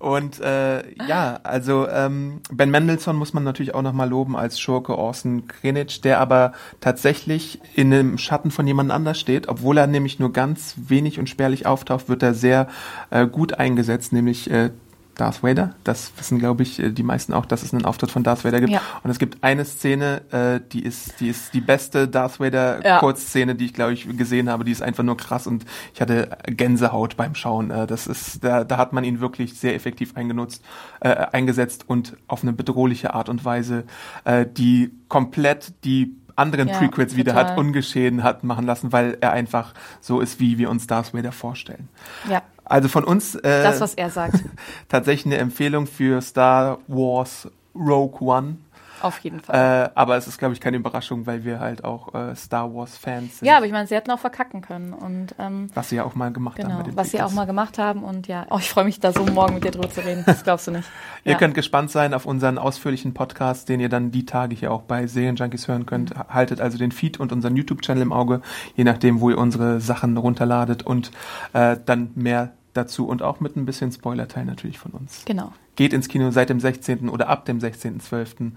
Und 0.00 0.40
äh, 0.40 0.82
ja, 1.06 1.40
also 1.42 1.86
ähm, 1.86 2.40
Ben 2.50 2.70
Mendelssohn 2.70 3.16
muss 3.16 3.34
man 3.34 3.44
natürlich 3.44 3.74
auch 3.74 3.82
nochmal 3.82 4.08
loben 4.08 4.34
als 4.34 4.58
Schurke 4.58 4.96
Orson 4.96 5.46
Krenitsch, 5.46 6.00
der 6.02 6.20
aber 6.20 6.52
tatsächlich 6.80 7.60
in 7.74 7.92
einem 7.92 8.16
Schatten 8.16 8.50
von 8.50 8.66
jemand 8.66 8.92
anders 8.92 9.20
steht. 9.20 9.46
Obwohl 9.46 9.76
er 9.76 9.86
nämlich 9.86 10.18
nur 10.18 10.32
ganz 10.32 10.74
wenig 10.88 11.18
und 11.18 11.28
spärlich 11.28 11.66
auftaucht, 11.66 12.08
wird 12.08 12.22
er 12.22 12.32
sehr 12.32 12.68
äh, 13.10 13.26
gut 13.26 13.52
eingesetzt, 13.52 14.14
nämlich 14.14 14.50
äh, 14.50 14.70
Darth 15.16 15.42
Vader. 15.42 15.74
Das 15.84 16.12
wissen, 16.16 16.38
glaube 16.38 16.62
ich, 16.62 16.78
äh, 16.78 16.90
die 16.90 17.02
meisten 17.02 17.32
auch, 17.34 17.46
dass 17.46 17.62
es 17.62 17.72
einen 17.74 17.84
Auftritt 17.84 18.10
von 18.10 18.22
Darth 18.22 18.44
Vader 18.44 18.60
gibt. 18.60 18.72
Ja. 18.72 18.80
Und 19.02 19.10
es 19.10 19.18
gibt 19.18 19.42
eine 19.42 19.64
Szene, 19.64 20.22
äh, 20.30 20.60
die 20.72 20.82
ist, 20.84 21.20
die 21.20 21.28
ist 21.28 21.52
die 21.54 21.60
beste 21.60 22.08
Darth 22.08 22.40
Vader 22.40 22.84
Ja. 22.84 22.98
Kurzszene, 22.98 23.54
die 23.54 23.66
ich, 23.66 23.74
glaube 23.74 23.92
ich, 23.92 24.08
gesehen 24.16 24.48
habe. 24.48 24.64
Die 24.64 24.72
ist 24.72 24.82
einfach 24.82 25.02
nur 25.04 25.16
krass 25.16 25.46
und 25.46 25.64
ich 25.94 26.00
hatte 26.00 26.36
Gänsehaut 26.46 27.16
beim 27.16 27.34
Schauen. 27.34 27.70
Äh, 27.70 27.86
das 27.86 28.06
ist, 28.06 28.42
da, 28.44 28.64
da 28.64 28.76
hat 28.78 28.92
man 28.92 29.04
ihn 29.04 29.20
wirklich 29.20 29.58
sehr 29.58 29.74
effektiv 29.74 30.16
eingenutzt, 30.16 30.64
äh, 31.00 31.08
eingesetzt 31.08 31.84
und 31.86 32.16
auf 32.26 32.42
eine 32.42 32.52
bedrohliche 32.52 33.14
Art 33.14 33.28
und 33.28 33.44
Weise, 33.44 33.84
äh, 34.24 34.46
die 34.46 34.90
komplett 35.08 35.72
die 35.84 36.16
anderen 36.36 36.68
Ja, 36.68 36.78
Prequels 36.78 37.16
wieder 37.16 37.34
hat 37.34 37.58
ungeschehen 37.58 38.22
hat 38.22 38.44
machen 38.44 38.64
lassen, 38.64 38.92
weil 38.92 39.18
er 39.20 39.32
einfach 39.32 39.74
so 40.00 40.20
ist, 40.20 40.40
wie 40.40 40.56
wir 40.58 40.70
uns 40.70 40.86
Darth 40.86 41.12
Vader 41.12 41.32
vorstellen. 41.32 41.88
Ja, 42.28 42.42
Also 42.70 42.88
von 42.88 43.02
uns 43.02 43.34
äh, 43.34 43.62
das, 43.62 43.80
was 43.80 43.94
er 43.94 44.10
sagt. 44.10 44.36
tatsächlich 44.88 45.26
eine 45.26 45.42
Empfehlung 45.42 45.88
für 45.88 46.22
Star 46.22 46.78
Wars 46.86 47.48
Rogue 47.74 48.20
One. 48.20 48.58
Auf 49.02 49.18
jeden 49.20 49.40
Fall. 49.40 49.86
Äh, 49.86 49.90
aber 49.94 50.16
es 50.16 50.28
ist, 50.28 50.38
glaube 50.38 50.54
ich, 50.54 50.60
keine 50.60 50.76
Überraschung, 50.76 51.26
weil 51.26 51.44
wir 51.44 51.58
halt 51.58 51.84
auch 51.84 52.14
äh, 52.14 52.36
Star 52.36 52.72
Wars 52.72 52.96
Fans 52.96 53.38
sind. 53.38 53.48
ja, 53.48 53.56
aber 53.56 53.66
ich 53.66 53.72
meine, 53.72 53.86
sie 53.86 53.94
hätten 53.94 54.10
auch 54.10 54.18
verkacken 54.18 54.60
können. 54.60 54.92
Und 54.92 55.34
ähm, 55.38 55.68
was 55.74 55.88
sie 55.88 55.96
ja 55.96 56.04
auch 56.04 56.14
mal 56.14 56.30
gemacht 56.32 56.58
haben 56.58 56.68
genau, 56.68 56.78
bei 56.78 56.84
den 56.84 56.96
was 56.96 57.10
sie 57.10 57.16
Prequels. 57.16 57.32
auch 57.32 57.34
mal 57.34 57.46
gemacht 57.46 57.78
haben. 57.78 58.04
Und 58.04 58.28
ja, 58.28 58.46
oh, 58.50 58.58
ich 58.58 58.70
freue 58.70 58.84
mich 58.84 59.00
da 59.00 59.12
so 59.12 59.24
morgen 59.24 59.54
mit 59.54 59.64
dir 59.64 59.70
drüber 59.70 59.90
zu 59.90 60.04
reden. 60.04 60.22
Das 60.26 60.44
glaubst 60.44 60.66
du 60.66 60.70
nicht. 60.70 60.88
Ihr 61.24 61.32
ja. 61.32 61.38
könnt 61.38 61.54
gespannt 61.54 61.90
sein 61.90 62.14
auf 62.14 62.26
unseren 62.26 62.58
ausführlichen 62.58 63.14
Podcast, 63.14 63.68
den 63.68 63.80
ihr 63.80 63.88
dann 63.88 64.10
die 64.10 64.26
Tage 64.26 64.54
hier 64.54 64.70
auch 64.70 64.82
bei 64.82 65.06
Serienjunkies 65.06 65.66
hören 65.66 65.86
könnt. 65.86 66.14
Mhm. 66.14 66.22
Haltet 66.28 66.60
also 66.60 66.78
den 66.78 66.92
Feed 66.92 67.18
und 67.18 67.32
unseren 67.32 67.56
YouTube-Channel 67.56 68.02
im 68.02 68.12
Auge, 68.12 68.42
je 68.76 68.84
nachdem, 68.84 69.20
wo 69.20 69.30
ihr 69.30 69.38
unsere 69.38 69.80
Sachen 69.80 70.16
runterladet 70.16 70.82
und 70.82 71.10
äh, 71.52 71.76
dann 71.84 72.10
mehr 72.14 72.52
dazu 72.72 73.06
und 73.06 73.22
auch 73.22 73.40
mit 73.40 73.56
ein 73.56 73.66
bisschen 73.66 73.92
Spoilerteil 73.92 74.44
natürlich 74.44 74.78
von 74.78 74.92
uns. 74.92 75.22
Genau. 75.24 75.52
Geht 75.76 75.92
ins 75.92 76.08
Kino 76.08 76.30
seit 76.30 76.50
dem 76.50 76.60
16. 76.60 77.08
oder 77.08 77.28
ab 77.28 77.44
dem 77.44 77.58
16.12. 77.58 78.52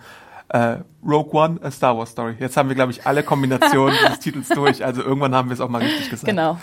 Äh, 0.49 0.77
Rogue 1.05 1.33
One, 1.33 1.59
a 1.63 1.71
Star 1.71 1.97
Wars 1.97 2.11
Story. 2.11 2.35
Jetzt 2.39 2.57
haben 2.57 2.69
wir, 2.69 2.75
glaube 2.75 2.91
ich, 2.91 3.05
alle 3.05 3.23
Kombinationen 3.23 3.97
des 4.09 4.19
Titels 4.19 4.49
durch. 4.49 4.85
Also 4.85 5.01
irgendwann 5.01 5.33
haben 5.33 5.49
wir 5.49 5.53
es 5.53 5.61
auch 5.61 5.69
mal 5.69 5.81
richtig 5.81 6.09
gesagt. 6.09 6.29
Genau. 6.29 6.59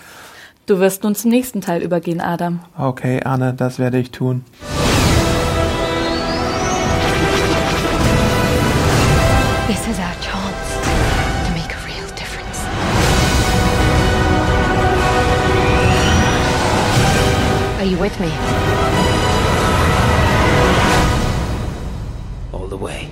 Du 0.66 0.78
wirst 0.78 1.02
nun 1.02 1.14
zum 1.14 1.30
nächsten 1.30 1.60
Teil 1.60 1.82
übergehen, 1.82 2.20
Adam. 2.20 2.60
Okay, 2.78 3.22
Anne, 3.24 3.54
das 3.54 3.78
werde 3.78 3.98
ich 3.98 4.12
tun. 4.12 4.44
With 18.00 18.18
me? 18.18 18.32
all 22.52 22.66
the 22.66 22.76
way. 22.76 23.10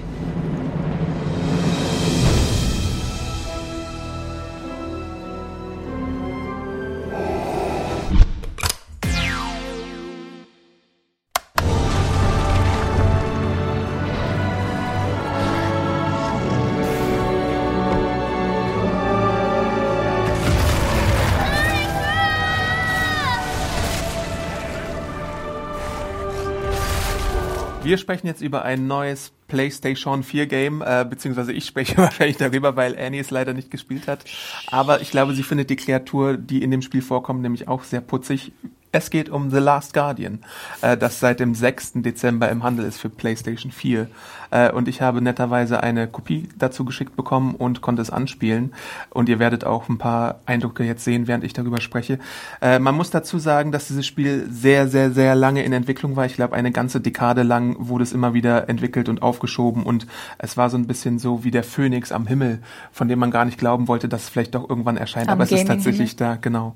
Wir 27.88 27.96
sprechen 27.96 28.26
jetzt 28.26 28.42
über 28.42 28.66
ein 28.66 28.86
neues 28.86 29.32
PlayStation 29.46 30.22
4 30.22 30.46
Game, 30.46 30.82
äh, 30.82 31.06
beziehungsweise 31.08 31.54
ich 31.54 31.64
spreche 31.64 31.96
wahrscheinlich 31.96 32.36
darüber, 32.36 32.76
weil 32.76 32.94
Annie 32.98 33.18
es 33.18 33.30
leider 33.30 33.54
nicht 33.54 33.70
gespielt 33.70 34.08
hat. 34.08 34.26
Aber 34.70 35.00
ich 35.00 35.10
glaube, 35.10 35.32
sie 35.32 35.42
findet 35.42 35.70
die 35.70 35.76
Kreatur, 35.76 36.36
die 36.36 36.62
in 36.62 36.70
dem 36.70 36.82
Spiel 36.82 37.00
vorkommt, 37.00 37.40
nämlich 37.40 37.66
auch 37.66 37.84
sehr 37.84 38.02
putzig. 38.02 38.52
Es 38.90 39.10
geht 39.10 39.28
um 39.28 39.50
The 39.50 39.58
Last 39.58 39.92
Guardian, 39.92 40.40
äh, 40.80 40.96
das 40.96 41.20
seit 41.20 41.40
dem 41.40 41.54
6. 41.54 41.92
Dezember 41.96 42.48
im 42.48 42.62
Handel 42.62 42.86
ist 42.86 42.98
für 42.98 43.10
PlayStation 43.10 43.70
4. 43.70 44.08
Äh, 44.50 44.72
und 44.72 44.88
ich 44.88 45.02
habe 45.02 45.20
netterweise 45.20 45.82
eine 45.82 46.06
Kopie 46.08 46.48
dazu 46.56 46.86
geschickt 46.86 47.14
bekommen 47.14 47.54
und 47.54 47.82
konnte 47.82 48.00
es 48.00 48.10
anspielen. 48.10 48.72
Und 49.10 49.28
ihr 49.28 49.38
werdet 49.38 49.64
auch 49.64 49.90
ein 49.90 49.98
paar 49.98 50.40
Eindrücke 50.46 50.84
jetzt 50.84 51.04
sehen, 51.04 51.26
während 51.28 51.44
ich 51.44 51.52
darüber 51.52 51.82
spreche. 51.82 52.18
Äh, 52.62 52.78
man 52.78 52.94
muss 52.94 53.10
dazu 53.10 53.38
sagen, 53.38 53.72
dass 53.72 53.88
dieses 53.88 54.06
Spiel 54.06 54.48
sehr, 54.50 54.88
sehr, 54.88 55.10
sehr 55.10 55.34
lange 55.34 55.64
in 55.64 55.74
Entwicklung 55.74 56.16
war. 56.16 56.24
Ich 56.24 56.34
glaube, 56.34 56.56
eine 56.56 56.72
ganze 56.72 57.02
Dekade 57.02 57.42
lang 57.42 57.76
wurde 57.78 58.04
es 58.04 58.12
immer 58.12 58.32
wieder 58.32 58.70
entwickelt 58.70 59.10
und 59.10 59.20
aufgeschoben. 59.20 59.82
Und 59.82 60.06
es 60.38 60.56
war 60.56 60.70
so 60.70 60.78
ein 60.78 60.86
bisschen 60.86 61.18
so 61.18 61.44
wie 61.44 61.50
der 61.50 61.64
Phönix 61.64 62.10
am 62.10 62.26
Himmel, 62.26 62.60
von 62.90 63.08
dem 63.08 63.18
man 63.18 63.30
gar 63.30 63.44
nicht 63.44 63.58
glauben 63.58 63.86
wollte, 63.86 64.08
dass 64.08 64.24
es 64.24 64.28
vielleicht 64.30 64.54
doch 64.54 64.68
irgendwann 64.68 64.96
erscheint. 64.96 65.28
Am 65.28 65.34
Aber 65.34 65.44
es 65.44 65.52
ist 65.52 65.66
tatsächlich 65.66 66.16
da, 66.16 66.36
genau. 66.36 66.74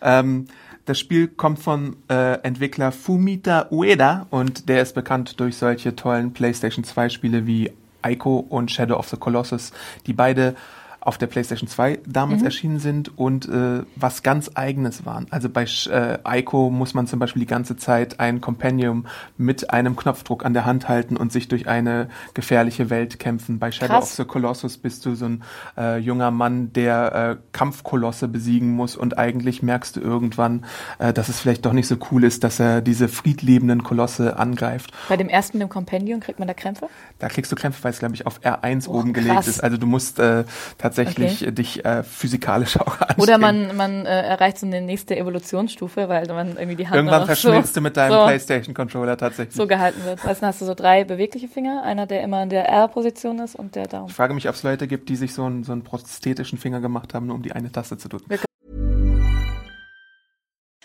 Ähm, 0.00 0.46
das 0.84 0.98
Spiel 0.98 1.28
kommt 1.28 1.58
von 1.58 1.96
äh, 2.08 2.34
Entwickler 2.42 2.92
Fumita 2.92 3.68
Ueda 3.70 4.26
und 4.30 4.68
der 4.68 4.82
ist 4.82 4.94
bekannt 4.94 5.38
durch 5.38 5.56
solche 5.56 5.94
tollen 5.94 6.32
PlayStation 6.32 6.84
2 6.84 7.08
Spiele 7.08 7.46
wie 7.46 7.70
Ico 8.04 8.38
und 8.38 8.70
Shadow 8.70 8.96
of 8.96 9.08
the 9.08 9.16
Colossus, 9.16 9.72
die 10.06 10.12
beide 10.12 10.56
auf 11.04 11.18
der 11.18 11.26
PlayStation 11.26 11.68
2 11.68 11.98
damals 12.06 12.42
erschienen 12.42 12.78
sind 12.78 13.18
und 13.18 13.48
äh, 13.48 13.82
was 13.96 14.22
ganz 14.22 14.52
eigenes 14.54 15.04
waren. 15.04 15.26
Also 15.30 15.48
bei 15.48 15.64
äh, 15.90 16.18
Ico 16.38 16.70
muss 16.70 16.94
man 16.94 17.08
zum 17.08 17.18
Beispiel 17.18 17.40
die 17.40 17.46
ganze 17.46 17.76
Zeit 17.76 18.20
ein 18.20 18.40
Compendium 18.40 19.06
mit 19.36 19.70
einem 19.70 19.96
Knopfdruck 19.96 20.44
an 20.44 20.54
der 20.54 20.64
Hand 20.64 20.88
halten 20.88 21.16
und 21.16 21.32
sich 21.32 21.48
durch 21.48 21.66
eine 21.66 22.08
gefährliche 22.34 22.88
Welt 22.88 23.18
kämpfen. 23.18 23.58
Bei 23.58 23.72
Shadow 23.72 23.94
Krass. 23.94 24.04
of 24.04 24.16
the 24.16 24.24
Colossus 24.24 24.78
bist 24.78 25.04
du 25.04 25.16
so 25.16 25.24
ein 25.26 25.42
äh, 25.76 25.98
junger 25.98 26.30
Mann, 26.30 26.72
der 26.72 27.14
äh, 27.14 27.36
Kampfkolosse 27.50 28.28
besiegen 28.28 28.70
muss 28.70 28.94
und 28.96 29.18
eigentlich 29.18 29.60
merkst 29.62 29.96
du 29.96 30.00
irgendwann, 30.00 30.64
äh, 31.00 31.12
dass 31.12 31.28
es 31.28 31.40
vielleicht 31.40 31.66
doch 31.66 31.72
nicht 31.72 31.88
so 31.88 31.96
cool 32.12 32.22
ist, 32.22 32.44
dass 32.44 32.60
er 32.60 32.80
diese 32.80 33.08
friedlebenden 33.08 33.82
Kolosse 33.82 34.38
angreift. 34.38 34.92
Bei 35.08 35.16
dem 35.16 35.28
ersten 35.28 35.58
dem 35.58 35.68
Compendium 35.68 36.20
kriegt 36.20 36.38
man 36.38 36.46
da 36.46 36.54
Krämpfe? 36.54 36.86
Da 37.18 37.28
kriegst 37.28 37.50
du 37.50 37.56
Krämpfe, 37.56 37.82
weil 37.82 37.90
es, 37.90 37.98
glaube 37.98 38.14
ich, 38.14 38.24
auf 38.24 38.40
R1 38.40 38.86
Oh, 38.88 38.98
oben 39.00 39.12
krass. 39.12 39.24
gelegt 39.24 39.46
ist. 39.48 39.62
Also 39.64 39.76
du 39.76 39.86
musst 39.88 40.20
äh, 40.20 40.44
tatsächlich 40.78 40.91
Okay. 40.98 41.46
äh, 41.46 41.52
dich 41.52 41.84
äh, 41.84 42.02
physikalisch 42.02 42.76
auch 42.80 43.00
anstrengen. 43.00 43.20
Oder 43.20 43.38
man, 43.38 43.76
man 43.76 44.06
äh, 44.06 44.22
erreicht 44.22 44.58
so 44.58 44.66
eine 44.66 44.80
nächste 44.80 45.16
Evolutionsstufe, 45.16 46.08
weil 46.08 46.26
man 46.28 46.56
irgendwie 46.56 46.76
die 46.76 46.86
Hand 46.86 46.96
Irgendwann 46.96 47.26
verschmilzt 47.26 47.74
so, 47.74 47.80
du 47.80 47.82
mit 47.82 47.96
deinem 47.96 48.12
so, 48.18 48.24
PlayStation-Controller 48.24 49.16
tatsächlich. 49.16 49.54
so 49.54 49.66
gehalten 49.66 50.04
wird. 50.04 50.22
Du, 50.22 50.28
dann 50.28 50.36
hast 50.42 50.60
du 50.60 50.64
so 50.64 50.74
drei 50.74 51.04
bewegliche 51.04 51.48
Finger, 51.48 51.82
einer, 51.82 52.06
der 52.06 52.22
immer 52.22 52.42
in 52.42 52.48
der 52.48 52.68
R-Position 52.68 53.38
ist 53.40 53.54
und 53.54 53.74
der 53.74 53.86
Daumen. 53.86 54.08
ich 54.08 54.14
frage 54.14 54.34
mich, 54.34 54.48
ob 54.48 54.54
es 54.54 54.62
Leute 54.62 54.86
gibt, 54.86 55.08
die 55.08 55.16
sich 55.16 55.34
so 55.34 55.44
einen, 55.44 55.64
so 55.64 55.72
einen 55.72 55.82
prosthetischen 55.82 56.58
Finger 56.58 56.80
gemacht 56.80 57.14
haben, 57.14 57.26
nur 57.26 57.36
um 57.36 57.42
die 57.42 57.52
eine 57.52 57.70
Taste 57.70 57.98
zu 57.98 58.08
drücken. 58.08 58.26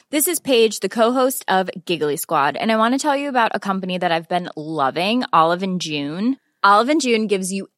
This 0.09 0.25
is 0.25 0.39
Paige, 0.39 0.79
the 0.81 0.87
co-host 0.87 1.43
of 1.49 1.69
Giggly 1.85 2.15
Squad, 2.15 2.55
and 2.55 2.71
I 2.71 2.77
want 2.77 2.93
to 2.93 2.97
tell 2.97 3.17
you 3.17 3.27
about 3.27 3.49
a 3.53 3.59
company 3.59 3.99
that 3.99 4.09
I've 4.09 4.29
been 4.29 4.49
loving, 4.55 5.25
Olive 5.33 5.61
and 5.61 5.81
June. 5.81 6.37
Olive 6.63 6.87
and 6.89 7.01
June 7.01 7.27
gives 7.27 7.51
you 7.51 7.67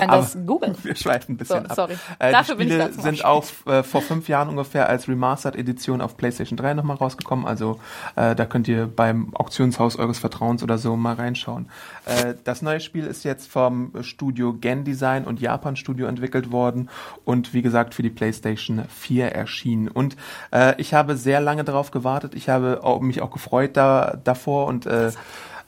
Kann 0.00 0.08
das 0.08 0.38
googeln. 0.46 0.74
Wir 0.82 0.96
schweifen 0.96 1.34
ein 1.34 1.36
bisschen 1.36 1.64
So, 1.64 1.68
ab. 1.68 1.74
sorry. 1.74 1.98
Äh, 2.18 2.32
Dafür 2.32 2.54
die 2.54 2.58
bin 2.58 2.68
ich 2.68 2.74
Spiele 2.74 2.88
da 2.88 2.92
zum 2.94 3.02
sind 3.02 3.24
auch 3.24 3.44
äh, 3.66 3.82
vor 3.82 4.00
fünf 4.00 4.28
Jahren 4.28 4.48
ungefähr 4.48 4.88
als 4.88 5.08
Remastered-Edition 5.08 6.00
auf 6.00 6.16
PlayStation 6.16 6.56
3 6.56 6.74
nochmal 6.74 6.96
rausgekommen. 6.96 7.44
Also 7.46 7.80
äh, 8.16 8.34
da 8.34 8.46
könnt 8.46 8.66
ihr 8.68 8.86
beim 8.86 9.34
Auktionshaus 9.34 9.96
eures 9.96 10.18
Vertrauens 10.18 10.62
oder 10.62 10.78
so 10.78 10.96
mal 10.96 11.14
reinschauen. 11.14 11.68
Äh, 12.06 12.34
das 12.44 12.62
neue 12.62 12.80
Spiel 12.80 13.04
ist 13.06 13.24
jetzt 13.24 13.50
vom 13.50 13.92
Studio 14.00 14.54
Gen 14.54 14.84
Design 14.84 15.24
und 15.24 15.40
Japan 15.40 15.76
Studio 15.76 16.06
entwickelt 16.06 16.50
worden 16.50 16.88
und 17.24 17.52
wie 17.52 17.62
gesagt 17.62 17.94
für 17.94 18.02
die 18.02 18.10
PlayStation 18.10 18.84
4 18.88 19.32
erschienen. 19.32 19.88
Und 19.88 20.16
äh, 20.52 20.80
ich 20.80 20.94
habe 20.94 21.16
sehr 21.16 21.40
lange 21.40 21.64
darauf 21.64 21.90
gewartet. 21.90 22.34
Ich 22.34 22.48
habe 22.48 22.80
auch, 22.84 23.00
mich 23.00 23.20
auch 23.20 23.30
gefreut 23.30 23.76
da, 23.76 24.18
davor 24.24 24.66
und 24.66 24.86
äh, 24.86 25.10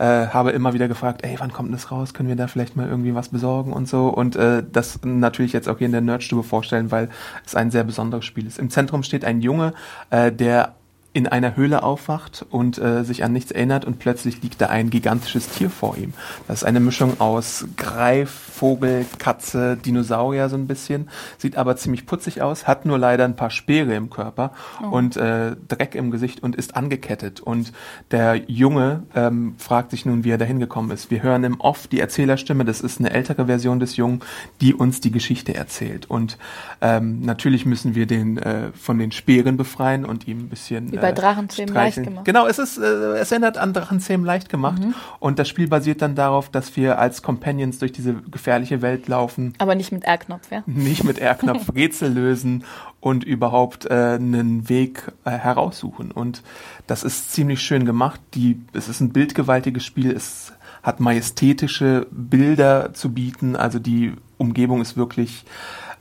äh, 0.02 0.26
habe 0.26 0.50
immer 0.50 0.74
wieder 0.74 0.88
gefragt, 0.88 1.24
ey, 1.24 1.36
wann 1.38 1.52
kommt 1.52 1.72
das 1.72 1.92
raus? 1.92 2.12
Können 2.12 2.28
wir 2.28 2.34
da 2.34 2.48
vielleicht 2.48 2.74
mal 2.76 2.88
irgendwie 2.88 3.14
was 3.14 3.28
besorgen 3.28 3.72
und 3.72 3.88
so 3.88 4.08
und 4.08 4.34
äh, 4.34 4.64
das 4.70 4.98
natürlich 5.04 5.52
jetzt 5.52 5.68
auch 5.68 5.78
hier 5.78 5.86
in 5.86 5.92
der 5.92 6.00
Nerdstube 6.00 6.42
vorstellen, 6.42 6.90
weil 6.90 7.08
es 7.46 7.54
ein 7.54 7.70
sehr 7.70 7.84
besonderes 7.84 8.24
Spiel 8.24 8.46
ist. 8.46 8.58
Im 8.58 8.68
Zentrum 8.68 9.04
steht 9.04 9.24
ein 9.24 9.40
Junge, 9.40 9.74
äh, 10.10 10.32
der 10.32 10.74
in 11.14 11.26
einer 11.26 11.56
Höhle 11.56 11.82
aufwacht 11.82 12.46
und 12.48 12.78
äh, 12.78 13.04
sich 13.04 13.22
an 13.22 13.32
nichts 13.32 13.50
erinnert 13.50 13.84
und 13.84 13.98
plötzlich 13.98 14.42
liegt 14.42 14.60
da 14.60 14.66
ein 14.66 14.88
gigantisches 14.88 15.48
Tier 15.48 15.68
vor 15.68 15.96
ihm. 15.98 16.14
Das 16.48 16.62
ist 16.62 16.64
eine 16.64 16.80
Mischung 16.80 17.20
aus 17.20 17.66
Greif, 17.76 18.30
Vogel, 18.30 19.04
Katze, 19.18 19.76
Dinosaurier 19.76 20.48
so 20.48 20.56
ein 20.56 20.66
bisschen, 20.66 21.10
sieht 21.36 21.56
aber 21.56 21.76
ziemlich 21.76 22.06
putzig 22.06 22.40
aus, 22.40 22.66
hat 22.66 22.86
nur 22.86 22.96
leider 22.98 23.24
ein 23.24 23.36
paar 23.36 23.50
Speere 23.50 23.94
im 23.94 24.08
Körper 24.08 24.52
oh. 24.82 24.88
und 24.88 25.18
äh, 25.18 25.54
Dreck 25.68 25.94
im 25.94 26.10
Gesicht 26.10 26.42
und 26.42 26.56
ist 26.56 26.76
angekettet. 26.76 27.40
Und 27.40 27.72
der 28.10 28.36
Junge 28.50 29.02
ähm, 29.14 29.54
fragt 29.58 29.90
sich 29.90 30.06
nun, 30.06 30.24
wie 30.24 30.30
er 30.30 30.38
dahin 30.38 30.60
gekommen 30.60 30.90
ist. 30.92 31.10
Wir 31.10 31.22
hören 31.22 31.44
im 31.44 31.60
Off 31.60 31.88
die 31.88 32.00
Erzählerstimme, 32.00 32.64
das 32.64 32.80
ist 32.80 33.00
eine 33.00 33.10
ältere 33.10 33.46
Version 33.46 33.80
des 33.80 33.96
Jungen, 33.96 34.20
die 34.62 34.72
uns 34.72 35.00
die 35.00 35.10
Geschichte 35.10 35.54
erzählt. 35.54 36.08
Und 36.08 36.38
ähm, 36.80 37.20
natürlich 37.20 37.66
müssen 37.66 37.94
wir 37.94 38.06
den 38.06 38.38
äh, 38.38 38.72
von 38.72 38.98
den 38.98 39.12
Speeren 39.12 39.58
befreien 39.58 40.06
und 40.06 40.26
ihm 40.26 40.38
ein 40.38 40.48
bisschen 40.48 41.01
bei 41.02 41.12
Drachenzähmen 41.12 41.74
leicht 41.74 42.02
gemacht. 42.02 42.24
Genau, 42.24 42.46
es 42.46 42.58
ist, 42.58 42.78
äh, 42.78 43.18
es 43.18 43.30
erinnert 43.30 43.58
an 43.58 43.72
Drachenzähmen 43.72 44.24
leicht 44.24 44.48
gemacht. 44.48 44.82
Mhm. 44.82 44.94
Und 45.18 45.38
das 45.38 45.48
Spiel 45.48 45.68
basiert 45.68 46.02
dann 46.02 46.14
darauf, 46.14 46.48
dass 46.48 46.76
wir 46.76 46.98
als 46.98 47.22
Companions 47.22 47.78
durch 47.78 47.92
diese 47.92 48.14
gefährliche 48.14 48.82
Welt 48.82 49.08
laufen. 49.08 49.54
Aber 49.58 49.74
nicht 49.74 49.92
mit 49.92 50.04
R-Knopf, 50.04 50.50
ja? 50.50 50.62
Nicht 50.66 51.04
mit 51.04 51.18
R-Knopf, 51.18 51.68
Rätsel 51.74 52.12
lösen 52.12 52.64
und 53.00 53.24
überhaupt 53.24 53.86
äh, 53.86 54.14
einen 54.14 54.68
Weg 54.68 55.12
äh, 55.24 55.30
heraussuchen. 55.30 56.10
Und 56.10 56.42
das 56.86 57.02
ist 57.02 57.32
ziemlich 57.32 57.60
schön 57.60 57.84
gemacht. 57.84 58.20
Die, 58.34 58.60
es 58.72 58.88
ist 58.88 59.00
ein 59.00 59.12
bildgewaltiges 59.12 59.84
Spiel. 59.84 60.10
Es 60.10 60.52
hat 60.82 61.00
majestätische 61.00 62.06
Bilder 62.10 62.92
zu 62.92 63.12
bieten. 63.12 63.56
Also 63.56 63.78
die 63.78 64.12
Umgebung 64.36 64.80
ist 64.80 64.96
wirklich 64.96 65.44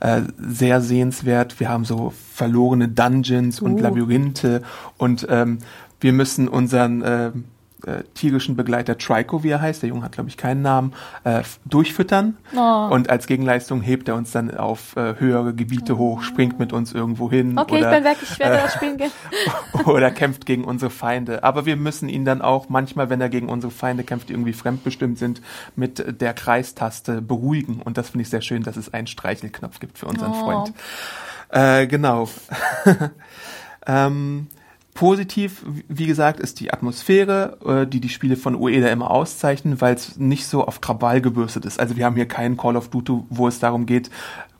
äh, 0.00 0.22
sehr 0.36 0.80
sehenswert. 0.80 1.60
Wir 1.60 1.68
haben 1.68 1.84
so 1.84 2.12
verlorene 2.34 2.88
Dungeons 2.88 3.60
und 3.60 3.74
uh. 3.74 3.78
Labyrinthe 3.78 4.62
und 4.98 5.26
ähm, 5.30 5.58
wir 6.00 6.12
müssen 6.12 6.48
unseren 6.48 7.02
äh, 7.02 7.30
äh, 7.86 8.02
tierischen 8.14 8.56
Begleiter 8.56 8.98
Trico, 8.98 9.42
wie 9.42 9.50
er 9.50 9.60
heißt, 9.60 9.82
der 9.82 9.88
Junge 9.88 10.04
hat 10.04 10.12
glaube 10.12 10.28
ich 10.28 10.36
keinen 10.36 10.62
Namen, 10.62 10.92
äh, 11.24 11.42
durchfüttern 11.64 12.36
oh. 12.56 12.88
und 12.90 13.10
als 13.10 13.26
Gegenleistung 13.26 13.80
hebt 13.82 14.08
er 14.08 14.14
uns 14.14 14.30
dann 14.32 14.56
auf 14.56 14.96
äh, 14.96 15.14
höhere 15.18 15.54
Gebiete 15.54 15.94
oh. 15.94 15.98
hoch, 15.98 16.22
springt 16.22 16.58
mit 16.58 16.72
uns 16.72 16.92
irgendwo 16.92 17.30
hin. 17.30 17.58
Okay, 17.58 17.78
oder, 17.78 17.90
ich 17.90 17.96
bin 17.96 18.04
weg, 18.04 18.16
ich 18.22 18.38
werde 18.38 18.58
äh, 18.58 18.62
das 18.62 18.74
spielen 18.74 18.96
gehen. 18.96 19.10
oder 19.84 20.10
kämpft 20.10 20.46
gegen 20.46 20.64
unsere 20.64 20.90
Feinde. 20.90 21.44
Aber 21.44 21.66
wir 21.66 21.76
müssen 21.76 22.08
ihn 22.08 22.24
dann 22.24 22.42
auch 22.42 22.68
manchmal, 22.68 23.10
wenn 23.10 23.20
er 23.20 23.28
gegen 23.28 23.48
unsere 23.48 23.72
Feinde 23.72 24.04
kämpft, 24.04 24.28
die 24.28 24.34
irgendwie 24.34 24.52
fremdbestimmt 24.52 25.18
sind, 25.18 25.42
mit 25.76 26.20
der 26.20 26.34
Kreistaste 26.34 27.22
beruhigen. 27.22 27.82
Und 27.82 27.98
das 27.98 28.10
finde 28.10 28.22
ich 28.22 28.30
sehr 28.30 28.42
schön, 28.42 28.62
dass 28.62 28.76
es 28.76 28.92
einen 28.92 29.06
Streichelknopf 29.06 29.80
gibt 29.80 29.98
für 29.98 30.06
unseren 30.06 30.32
oh. 30.32 30.44
Freund. 30.44 30.72
Äh, 31.48 31.86
genau. 31.86 32.28
ähm, 33.86 34.48
Positiv, 34.94 35.64
wie 35.88 36.06
gesagt, 36.06 36.38
ist 36.38 36.60
die 36.60 36.72
Atmosphäre, 36.72 37.58
äh, 37.64 37.86
die 37.86 38.00
die 38.00 38.10
Spiele 38.10 38.36
von 38.36 38.54
Ueda 38.54 38.88
immer 38.88 39.10
auszeichnen, 39.10 39.80
weil 39.80 39.94
es 39.94 40.18
nicht 40.18 40.46
so 40.46 40.66
auf 40.66 40.80
Krawall 40.80 41.20
gebürstet 41.22 41.64
ist. 41.64 41.80
Also 41.80 41.96
wir 41.96 42.04
haben 42.04 42.16
hier 42.16 42.28
keinen 42.28 42.56
Call 42.56 42.76
of 42.76 42.88
Duty, 42.88 43.20
wo 43.30 43.48
es 43.48 43.58
darum 43.58 43.86
geht, 43.86 44.10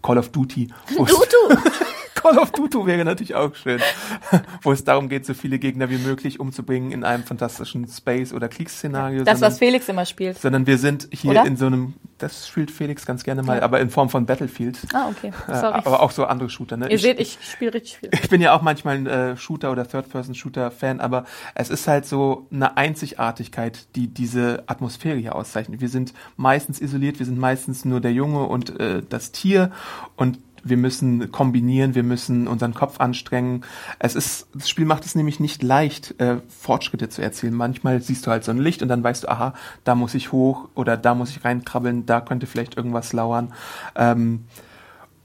Call 0.02 0.18
of 0.18 0.30
Duty. 0.30 0.68
Dutu! 0.96 1.06
Call 2.22 2.38
of 2.38 2.52
Duty 2.52 2.86
wäre 2.86 3.04
natürlich 3.04 3.34
auch 3.34 3.52
schön, 3.54 3.80
wo 4.62 4.70
es 4.70 4.84
darum 4.84 5.08
geht, 5.08 5.26
so 5.26 5.34
viele 5.34 5.58
Gegner 5.58 5.90
wie 5.90 5.98
möglich 5.98 6.38
umzubringen 6.38 6.92
in 6.92 7.02
einem 7.02 7.24
fantastischen 7.24 7.88
Space- 7.88 8.32
oder 8.32 8.48
Kriegsszenario. 8.48 9.24
Das, 9.24 9.40
sondern, 9.40 9.52
was 9.52 9.58
Felix 9.58 9.88
immer 9.88 10.06
spielt. 10.06 10.38
Sondern 10.38 10.66
wir 10.66 10.78
sind 10.78 11.08
hier 11.10 11.32
oder? 11.32 11.44
in 11.44 11.56
so 11.56 11.66
einem, 11.66 11.94
das 12.18 12.46
spielt 12.46 12.70
Felix 12.70 13.04
ganz 13.06 13.24
gerne 13.24 13.42
mal, 13.42 13.58
ja. 13.58 13.62
aber 13.64 13.80
in 13.80 13.90
Form 13.90 14.08
von 14.08 14.24
Battlefield. 14.24 14.78
Ah, 14.92 15.08
okay. 15.08 15.32
Äh, 15.48 15.58
Sorry. 15.58 15.80
aber 15.84 16.00
auch 16.00 16.12
so 16.12 16.24
andere 16.24 16.48
Shooter. 16.48 16.76
Ne? 16.76 16.86
Ihr 16.86 16.92
ich, 16.92 17.02
seht, 17.02 17.18
ich 17.18 17.38
spiele 17.42 17.74
richtig 17.74 17.98
viel. 17.98 18.10
Ich 18.12 18.28
bin 18.28 18.40
ja 18.40 18.54
auch 18.54 18.62
manchmal 18.62 18.96
ein 18.98 19.06
äh, 19.06 19.36
Shooter- 19.36 19.72
oder 19.72 19.88
Third-Person-Shooter-Fan, 19.88 21.00
aber 21.00 21.24
es 21.56 21.70
ist 21.70 21.88
halt 21.88 22.06
so 22.06 22.46
eine 22.52 22.76
Einzigartigkeit, 22.76 23.88
die 23.96 24.06
diese 24.06 24.62
Atmosphäre 24.68 25.16
hier 25.16 25.34
auszeichnet. 25.34 25.80
Wir 25.80 25.88
sind 25.88 26.14
meistens 26.36 26.80
isoliert, 26.80 27.18
wir 27.18 27.26
sind 27.26 27.38
meistens 27.38 27.84
nur 27.84 28.00
der 28.00 28.12
Junge 28.12 28.44
und 28.44 28.78
äh, 28.78 29.02
das 29.08 29.32
Tier 29.32 29.72
und 30.14 30.38
wir 30.64 30.76
müssen 30.76 31.32
kombinieren, 31.32 31.94
wir 31.94 32.02
müssen 32.02 32.46
unseren 32.46 32.74
Kopf 32.74 33.00
anstrengen. 33.00 33.64
Es 33.98 34.14
ist, 34.14 34.46
das 34.54 34.68
Spiel 34.68 34.84
macht 34.84 35.04
es 35.04 35.14
nämlich 35.14 35.40
nicht 35.40 35.62
leicht, 35.62 36.20
äh, 36.20 36.36
Fortschritte 36.48 37.08
zu 37.08 37.22
erzielen. 37.22 37.54
Manchmal 37.54 38.00
siehst 38.00 38.26
du 38.26 38.30
halt 38.30 38.44
so 38.44 38.52
ein 38.52 38.58
Licht 38.58 38.82
und 38.82 38.88
dann 38.88 39.02
weißt 39.02 39.24
du, 39.24 39.28
aha, 39.28 39.54
da 39.84 39.94
muss 39.94 40.14
ich 40.14 40.32
hoch 40.32 40.68
oder 40.74 40.96
da 40.96 41.14
muss 41.14 41.30
ich 41.30 41.44
reinkrabbeln, 41.44 42.06
da 42.06 42.20
könnte 42.20 42.46
vielleicht 42.46 42.76
irgendwas 42.76 43.12
lauern. 43.12 43.52
Ähm, 43.96 44.44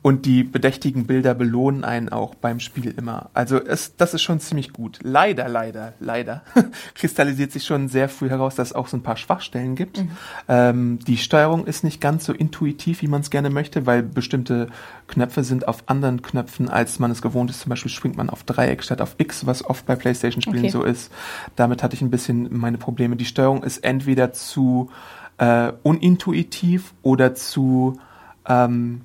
und 0.03 0.25
die 0.25 0.43
bedächtigen 0.43 1.05
Bilder 1.05 1.33
belohnen 1.33 1.83
einen 1.83 2.09
auch 2.09 2.35
beim 2.35 2.59
Spiel 2.59 2.93
immer. 2.95 3.29
Also 3.33 3.57
es, 3.57 3.97
das 3.97 4.13
ist 4.13 4.21
schon 4.21 4.39
ziemlich 4.39 4.71
gut. 4.71 4.99
Leider, 5.01 5.49
leider, 5.49 5.93
leider 5.99 6.43
kristallisiert 6.95 7.51
sich 7.51 7.65
schon 7.65 7.89
sehr 7.89 8.07
früh 8.07 8.29
heraus, 8.29 8.55
dass 8.55 8.69
es 8.69 8.75
auch 8.75 8.87
so 8.87 8.95
ein 8.95 9.03
paar 9.03 9.17
Schwachstellen 9.17 9.75
gibt. 9.75 9.97
Mhm. 9.97 10.09
Ähm, 10.47 10.99
die 10.99 11.17
Steuerung 11.17 11.65
ist 11.65 11.83
nicht 11.83 11.99
ganz 11.99 12.25
so 12.25 12.31
intuitiv, 12.31 13.01
wie 13.01 13.07
man 13.07 13.21
es 13.21 13.31
gerne 13.31 13.49
möchte, 13.49 13.85
weil 13.85 14.03
bestimmte 14.03 14.67
Knöpfe 15.07 15.43
sind 15.43 15.67
auf 15.67 15.83
anderen 15.87 16.21
Knöpfen, 16.21 16.69
als 16.69 16.99
man 16.99 17.11
es 17.11 17.21
gewohnt 17.21 17.49
ist. 17.49 17.61
Zum 17.61 17.71
Beispiel 17.71 17.91
springt 17.91 18.17
man 18.17 18.29
auf 18.29 18.43
Dreieck 18.43 18.83
statt 18.83 19.01
auf 19.01 19.15
X, 19.17 19.45
was 19.45 19.65
oft 19.65 19.85
bei 19.85 19.95
PlayStation-Spielen 19.95 20.59
okay. 20.59 20.69
so 20.69 20.83
ist. 20.83 21.11
Damit 21.55 21.83
hatte 21.83 21.95
ich 21.95 22.01
ein 22.01 22.11
bisschen 22.11 22.47
meine 22.57 22.77
Probleme. 22.77 23.15
Die 23.15 23.25
Steuerung 23.25 23.63
ist 23.63 23.79
entweder 23.79 24.31
zu 24.31 24.89
äh, 25.37 25.73
unintuitiv 25.83 26.93
oder 27.01 27.35
zu 27.35 27.99
ähm, 28.47 29.01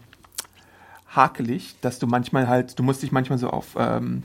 hakelig, 1.15 1.77
dass 1.81 1.99
du 1.99 2.07
manchmal 2.07 2.49
halt, 2.49 2.79
du 2.79 2.83
musst 2.83 3.03
dich 3.03 3.13
manchmal 3.13 3.39
so 3.39 3.51
auf 3.51 3.77
ähm, 3.79 4.25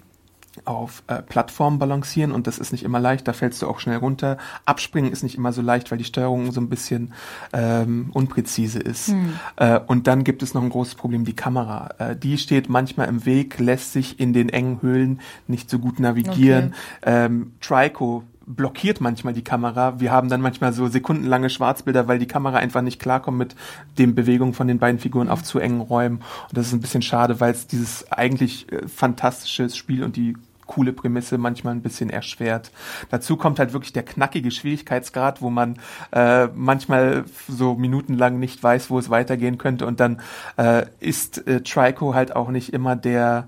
auf 0.66 1.04
äh, 1.08 1.22
Plattformen 1.22 1.80
balancieren 1.80 2.32
und 2.32 2.48
das 2.48 2.60
ist 2.60 2.72
nicht 2.72 2.84
immer 2.84 3.00
leicht, 3.00 3.28
da 3.28 3.34
fällst 3.34 3.62
du 3.62 3.68
auch 3.68 3.80
schnell 3.80 3.98
runter. 3.98 4.38
Abspringen 4.66 5.12
ist 5.12 5.24
nicht 5.24 5.36
immer 5.36 5.54
so 5.54 5.62
leicht, 5.62 5.92
weil 5.92 5.98
die 5.98 6.04
Steuerung 6.04 6.52
so 6.52 6.62
ein 6.62 6.70
bisschen 6.70 7.14
ähm, 7.54 8.10
unpräzise 8.14 8.80
ist. 8.80 9.10
Hm. 9.10 9.34
Äh, 9.58 9.80
und 9.86 10.08
dann 10.08 10.24
gibt 10.24 10.44
es 10.44 10.54
noch 10.54 10.64
ein 10.64 10.70
großes 10.70 10.96
Problem, 10.96 11.26
die 11.26 11.36
Kamera. 11.36 11.90
Äh, 12.00 12.16
die 12.16 12.38
steht 12.38 12.70
manchmal 12.70 13.08
im 13.08 13.26
Weg, 13.26 13.60
lässt 13.60 13.94
sich 13.94 14.20
in 14.20 14.34
den 14.34 14.50
engen 14.50 14.82
Höhlen 14.82 15.20
nicht 15.48 15.70
so 15.70 15.80
gut 15.80 16.00
navigieren. 16.00 16.74
Okay. 17.02 17.26
Ähm, 17.26 17.54
Trico 17.62 18.24
blockiert 18.48 19.02
manchmal 19.02 19.34
die 19.34 19.44
Kamera. 19.44 20.00
Wir 20.00 20.12
haben 20.12 20.30
dann 20.30 20.42
manchmal 20.42 20.74
so 20.74 20.88
sekundenlange 20.88 21.50
Schwarzbilder, 21.50 22.08
weil 22.08 22.18
die 22.18 22.28
Kamera 22.28 22.58
einfach 22.58 22.82
nicht 22.82 23.00
klarkommt 23.00 23.38
mit 23.38 23.56
den 23.98 24.16
Bewegungen 24.16 24.54
von 24.54 24.68
den 24.68 24.80
beiden 24.80 25.00
Figuren 25.00 25.30
auf 25.30 25.44
zu 25.44 25.60
engen 25.60 25.82
Räumen. 25.82 26.18
Und 26.18 26.58
das 26.58 26.68
ist 26.68 26.74
ein 26.74 26.80
bisschen 26.80 27.02
schade, 27.02 27.40
weil 27.40 27.52
es 27.52 27.68
dieses 27.68 28.12
eigentlich 28.12 28.72
äh, 28.72 28.88
fantastische 28.88 29.70
Spiel 29.70 30.04
und 30.04 30.16
die 30.16 30.36
coole 30.66 30.94
Prämisse 30.94 31.38
manchmal 31.38 31.74
ein 31.74 31.82
bisschen 31.82 32.10
erschwert. 32.10 32.72
Dazu 33.10 33.38
kommt 33.38 33.60
halt 33.60 33.74
wirklich 33.74 33.94
der 33.94 34.04
knackige 34.04 34.52
Schwierigkeitsgrad, 34.52 35.42
wo 35.42 35.50
man 35.50 35.80
äh, 36.12 36.48
manchmal 36.48 37.26
so 37.48 37.76
minutenlang 37.76 38.40
nicht 38.40 38.62
weiß, 38.62 38.90
wo 38.90 39.00
es 39.00 39.10
weitergehen 39.10 39.58
könnte 39.58 39.86
und 39.86 40.00
dann 40.00 40.22
äh, 40.58 40.86
ist 41.00 41.48
äh, 41.48 41.62
Trico 41.62 42.14
halt 42.14 42.36
auch 42.36 42.50
nicht 42.50 42.74
immer 42.74 42.96
der 42.96 43.48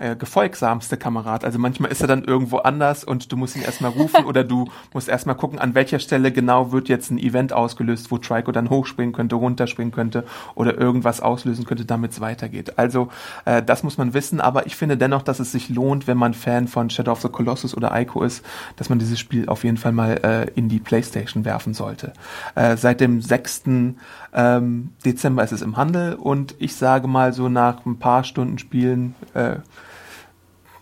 äh, 0.00 0.16
gefolgsamste 0.16 0.96
Kamerad. 0.96 1.44
Also 1.44 1.58
manchmal 1.58 1.90
ist 1.90 2.00
er 2.00 2.08
dann 2.08 2.24
irgendwo 2.24 2.58
anders 2.58 3.04
und 3.04 3.30
du 3.30 3.36
musst 3.36 3.54
ihn 3.56 3.62
erstmal 3.62 3.90
rufen 3.90 4.24
oder 4.26 4.44
du 4.44 4.68
musst 4.94 5.08
erstmal 5.08 5.36
gucken, 5.36 5.58
an 5.58 5.74
welcher 5.74 5.98
Stelle 5.98 6.32
genau 6.32 6.72
wird 6.72 6.88
jetzt 6.88 7.10
ein 7.10 7.18
Event 7.18 7.52
ausgelöst, 7.52 8.10
wo 8.10 8.18
Trico 8.18 8.50
dann 8.50 8.70
hochspringen 8.70 9.12
könnte, 9.12 9.36
runterspringen 9.36 9.92
könnte 9.92 10.24
oder 10.54 10.78
irgendwas 10.78 11.20
auslösen 11.20 11.66
könnte, 11.66 11.84
damit 11.84 12.12
es 12.12 12.20
weitergeht. 12.20 12.78
Also 12.78 13.08
äh, 13.44 13.62
das 13.62 13.82
muss 13.82 13.98
man 13.98 14.14
wissen, 14.14 14.40
aber 14.40 14.66
ich 14.66 14.74
finde 14.74 14.96
dennoch, 14.96 15.22
dass 15.22 15.38
es 15.38 15.52
sich 15.52 15.68
lohnt, 15.68 16.06
wenn 16.06 16.16
man 16.16 16.32
Fan 16.32 16.66
von 16.66 16.88
Shadow 16.88 17.12
of 17.12 17.20
the 17.20 17.28
Colossus 17.28 17.76
oder 17.76 17.92
Ico 17.94 18.22
ist, 18.22 18.44
dass 18.76 18.88
man 18.88 18.98
dieses 18.98 19.20
Spiel 19.20 19.48
auf 19.48 19.64
jeden 19.64 19.76
Fall 19.76 19.92
mal 19.92 20.20
äh, 20.24 20.50
in 20.54 20.70
die 20.70 20.80
Playstation 20.80 21.44
werfen 21.44 21.74
sollte. 21.74 22.14
Äh, 22.54 22.76
seit 22.78 23.00
dem 23.00 23.20
6. 23.20 23.64
Ähm, 24.32 24.92
Dezember 25.04 25.44
ist 25.44 25.52
es 25.52 25.60
im 25.60 25.76
Handel 25.76 26.14
und 26.14 26.54
ich 26.58 26.74
sage 26.74 27.06
mal 27.06 27.32
so 27.34 27.48
nach 27.48 27.84
ein 27.84 27.98
paar 27.98 28.24
Stunden 28.24 28.58
Spielen 28.58 29.14
äh, 29.34 29.56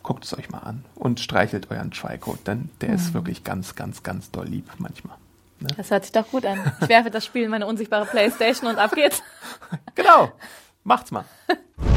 guckt 0.09 0.25
es 0.25 0.37
euch 0.37 0.49
mal 0.49 0.61
an 0.61 0.87
und 0.94 1.21
streichelt 1.21 1.71
euren 1.71 1.90
Trico, 1.90 2.38
denn 2.47 2.71
der 2.81 2.88
mhm. 2.88 2.94
ist 2.94 3.12
wirklich 3.12 3.44
ganz, 3.44 3.75
ganz, 3.75 4.03
ganz 4.03 4.31
doll 4.31 4.47
lieb 4.47 4.64
manchmal. 4.79 5.18
Ne? 5.61 5.68
Das 5.77 5.90
hört 5.90 6.05
sich 6.05 6.12
doch 6.12 6.27
gut 6.31 6.47
an. 6.47 6.73
Ich 6.81 6.88
werfe 6.88 7.11
das 7.11 7.27
Spiel 7.27 7.42
in 7.42 7.51
meine 7.51 7.66
unsichtbare 7.66 8.07
Playstation 8.07 8.71
und 8.71 8.79
ab 8.79 8.94
geht's. 8.94 9.23
genau, 9.94 10.33
macht's 10.83 11.11
mal. 11.11 11.27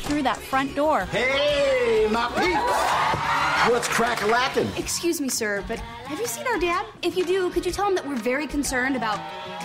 through 0.00 0.22
that 0.22 0.36
front 0.36 0.74
door. 0.74 1.04
Hey, 1.06 2.08
my 2.10 2.28
peeps! 2.28 3.72
What's 3.72 3.88
crack 3.88 4.22
a 4.22 4.26
lacking? 4.26 4.68
Excuse 4.76 5.20
me, 5.20 5.28
sir, 5.28 5.62
but 5.68 5.78
have 5.78 6.18
you 6.18 6.26
seen 6.26 6.46
our 6.46 6.58
dad? 6.58 6.86
If 7.02 7.16
you 7.16 7.24
do, 7.24 7.50
could 7.50 7.66
you 7.66 7.72
tell 7.72 7.86
him 7.86 7.94
that 7.94 8.06
we're 8.06 8.16
very 8.16 8.46
concerned 8.46 8.96
about 8.96 9.18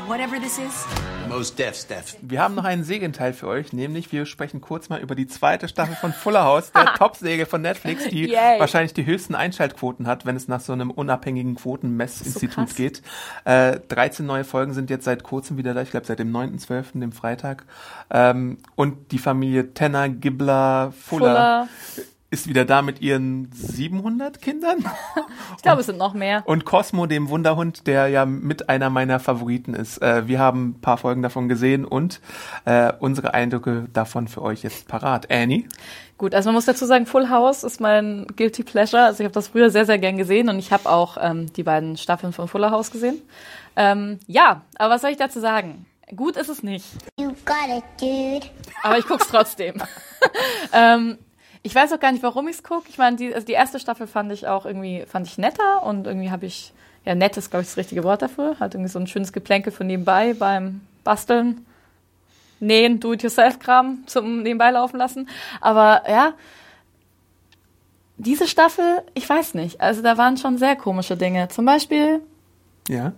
whatever 0.07 0.39
this 0.39 0.59
is? 0.59 0.85
Most 1.29 1.57
deaf, 1.59 1.75
Steph. 1.75 2.17
Wir 2.21 2.41
haben 2.41 2.55
noch 2.55 2.63
einen 2.65 2.83
Segenteil 2.83 3.33
für 3.33 3.47
euch, 3.47 3.73
nämlich 3.73 4.11
wir 4.11 4.25
sprechen 4.25 4.61
kurz 4.61 4.89
mal 4.89 4.99
über 4.99 5.15
die 5.15 5.27
zweite 5.27 5.67
Staffel 5.67 5.95
von 5.95 6.13
Fuller 6.13 6.43
House, 6.43 6.71
der 6.71 6.85
Top-Säge 6.97 7.45
von 7.45 7.61
Netflix, 7.61 8.07
die 8.07 8.25
Yay. 8.27 8.59
wahrscheinlich 8.59 8.93
die 8.93 9.05
höchsten 9.05 9.35
Einschaltquoten 9.35 10.07
hat, 10.07 10.25
wenn 10.25 10.35
es 10.35 10.47
nach 10.47 10.59
so 10.61 10.73
einem 10.73 10.91
unabhängigen 10.91 11.55
Quotenmessinstitut 11.55 12.67
krass. 12.67 12.75
geht. 12.75 13.01
Äh, 13.43 13.79
13 13.87 14.25
neue 14.25 14.43
Folgen 14.43 14.73
sind 14.73 14.89
jetzt 14.89 15.05
seit 15.05 15.23
kurzem 15.23 15.57
wieder 15.57 15.73
da, 15.73 15.81
ich 15.81 15.91
glaube 15.91 16.05
seit 16.05 16.19
dem 16.19 16.31
9.12., 16.31 16.99
dem 16.99 17.11
Freitag. 17.11 17.65
Ähm, 18.11 18.57
und 18.75 19.11
die 19.11 19.19
Familie 19.19 19.73
Tenner, 19.73 20.09
Gibbler, 20.09 20.93
Fuller, 20.97 21.67
Fuller. 21.95 22.05
Ist 22.35 22.47
wieder 22.47 22.65
da 22.65 22.81
mit 22.81 23.01
ihren 23.01 23.49
700 23.53 24.41
Kindern. 24.41 24.85
Ich 25.55 25.63
glaube, 25.63 25.79
es 25.79 25.87
sind 25.87 25.97
noch 25.97 26.13
mehr. 26.13 26.43
Und 26.45 26.65
Cosmo, 26.65 27.05
dem 27.05 27.29
Wunderhund, 27.29 27.87
der 27.87 28.09
ja 28.09 28.25
mit 28.25 28.67
einer 28.67 28.89
meiner 28.89 29.19
Favoriten 29.19 29.73
ist. 29.73 30.01
Äh, 30.01 30.27
wir 30.27 30.37
haben 30.37 30.71
ein 30.71 30.81
paar 30.81 30.97
Folgen 30.97 31.21
davon 31.21 31.47
gesehen 31.47 31.85
und 31.85 32.19
äh, 32.65 32.91
unsere 32.99 33.33
Eindrücke 33.33 33.87
davon 33.93 34.27
für 34.27 34.41
euch 34.41 34.63
jetzt 34.63 34.89
parat. 34.89 35.31
Annie? 35.31 35.67
Gut, 36.17 36.35
also 36.35 36.49
man 36.49 36.55
muss 36.55 36.65
dazu 36.65 36.85
sagen, 36.85 37.05
Full 37.05 37.29
House 37.29 37.63
ist 37.63 37.79
mein 37.79 38.27
Guilty 38.35 38.63
Pleasure. 38.63 39.03
Also 39.03 39.21
ich 39.21 39.25
habe 39.25 39.33
das 39.33 39.47
früher 39.47 39.69
sehr, 39.69 39.85
sehr 39.85 39.97
gern 39.97 40.17
gesehen 40.17 40.49
und 40.49 40.59
ich 40.59 40.73
habe 40.73 40.89
auch 40.89 41.17
ähm, 41.19 41.51
die 41.53 41.63
beiden 41.63 41.95
Staffeln 41.95 42.33
von 42.33 42.49
Fuller 42.49 42.71
House 42.71 42.91
gesehen. 42.91 43.21
Ähm, 43.77 44.19
ja, 44.27 44.61
aber 44.77 44.95
was 44.95 45.01
soll 45.01 45.11
ich 45.11 45.17
dazu 45.17 45.39
sagen? 45.39 45.85
Gut 46.15 46.35
ist 46.35 46.49
es 46.49 46.63
nicht. 46.63 46.85
You 47.17 47.29
got 47.45 47.77
it, 47.77 47.83
dude. 47.99 48.47
Aber 48.83 48.97
ich 48.97 49.07
guck's 49.07 49.29
trotzdem. 49.29 49.81
ähm, 50.73 51.17
ich 51.65 51.73
weiß 51.73 51.91
auch 51.93 51.99
gar 51.99 52.11
nicht, 52.11 52.21
warum 52.21 52.47
ich's 52.47 52.61
guck. 52.61 52.87
Ich 52.89 52.99
meine, 52.99 53.17
die, 53.17 53.33
also 53.33 53.47
die 53.47 53.53
erste 53.53 53.79
Staffel 53.79 54.05
fand 54.05 54.31
ich 54.31 54.47
auch 54.47 54.67
irgendwie, 54.67 55.03
fand 55.07 55.25
ich 55.25 55.39
netter 55.39 55.81
und 55.81 56.05
irgendwie 56.05 56.29
habe 56.29 56.45
ich, 56.45 56.73
ja, 57.05 57.15
nett 57.15 57.37
ist, 57.37 57.49
glaube 57.49 57.63
ich, 57.63 57.69
das 57.69 57.77
richtige 57.77 58.03
Wort 58.03 58.21
dafür. 58.21 58.59
Hat 58.59 58.75
irgendwie 58.75 58.91
so 58.91 58.99
ein 58.99 59.07
schönes 59.07 59.33
Geplänkel 59.33 59.71
von 59.73 59.87
nebenbei 59.87 60.35
beim 60.35 60.81
Basteln, 61.03 61.65
Nähen, 62.59 62.99
Do-it-yourself-Kram 62.99 64.03
zum 64.05 64.43
nebenbei 64.43 64.69
laufen 64.69 64.97
lassen. 64.97 65.27
Aber 65.59 66.03
ja, 66.07 66.35
diese 68.17 68.47
Staffel, 68.47 69.01
ich 69.15 69.27
weiß 69.27 69.55
nicht. 69.55 69.81
Also 69.81 70.03
da 70.03 70.19
waren 70.19 70.37
schon 70.37 70.59
sehr 70.59 70.75
komische 70.75 71.17
Dinge. 71.17 71.47
Zum 71.47 71.65
Beispiel 71.65 72.21
Ja? 72.87 73.13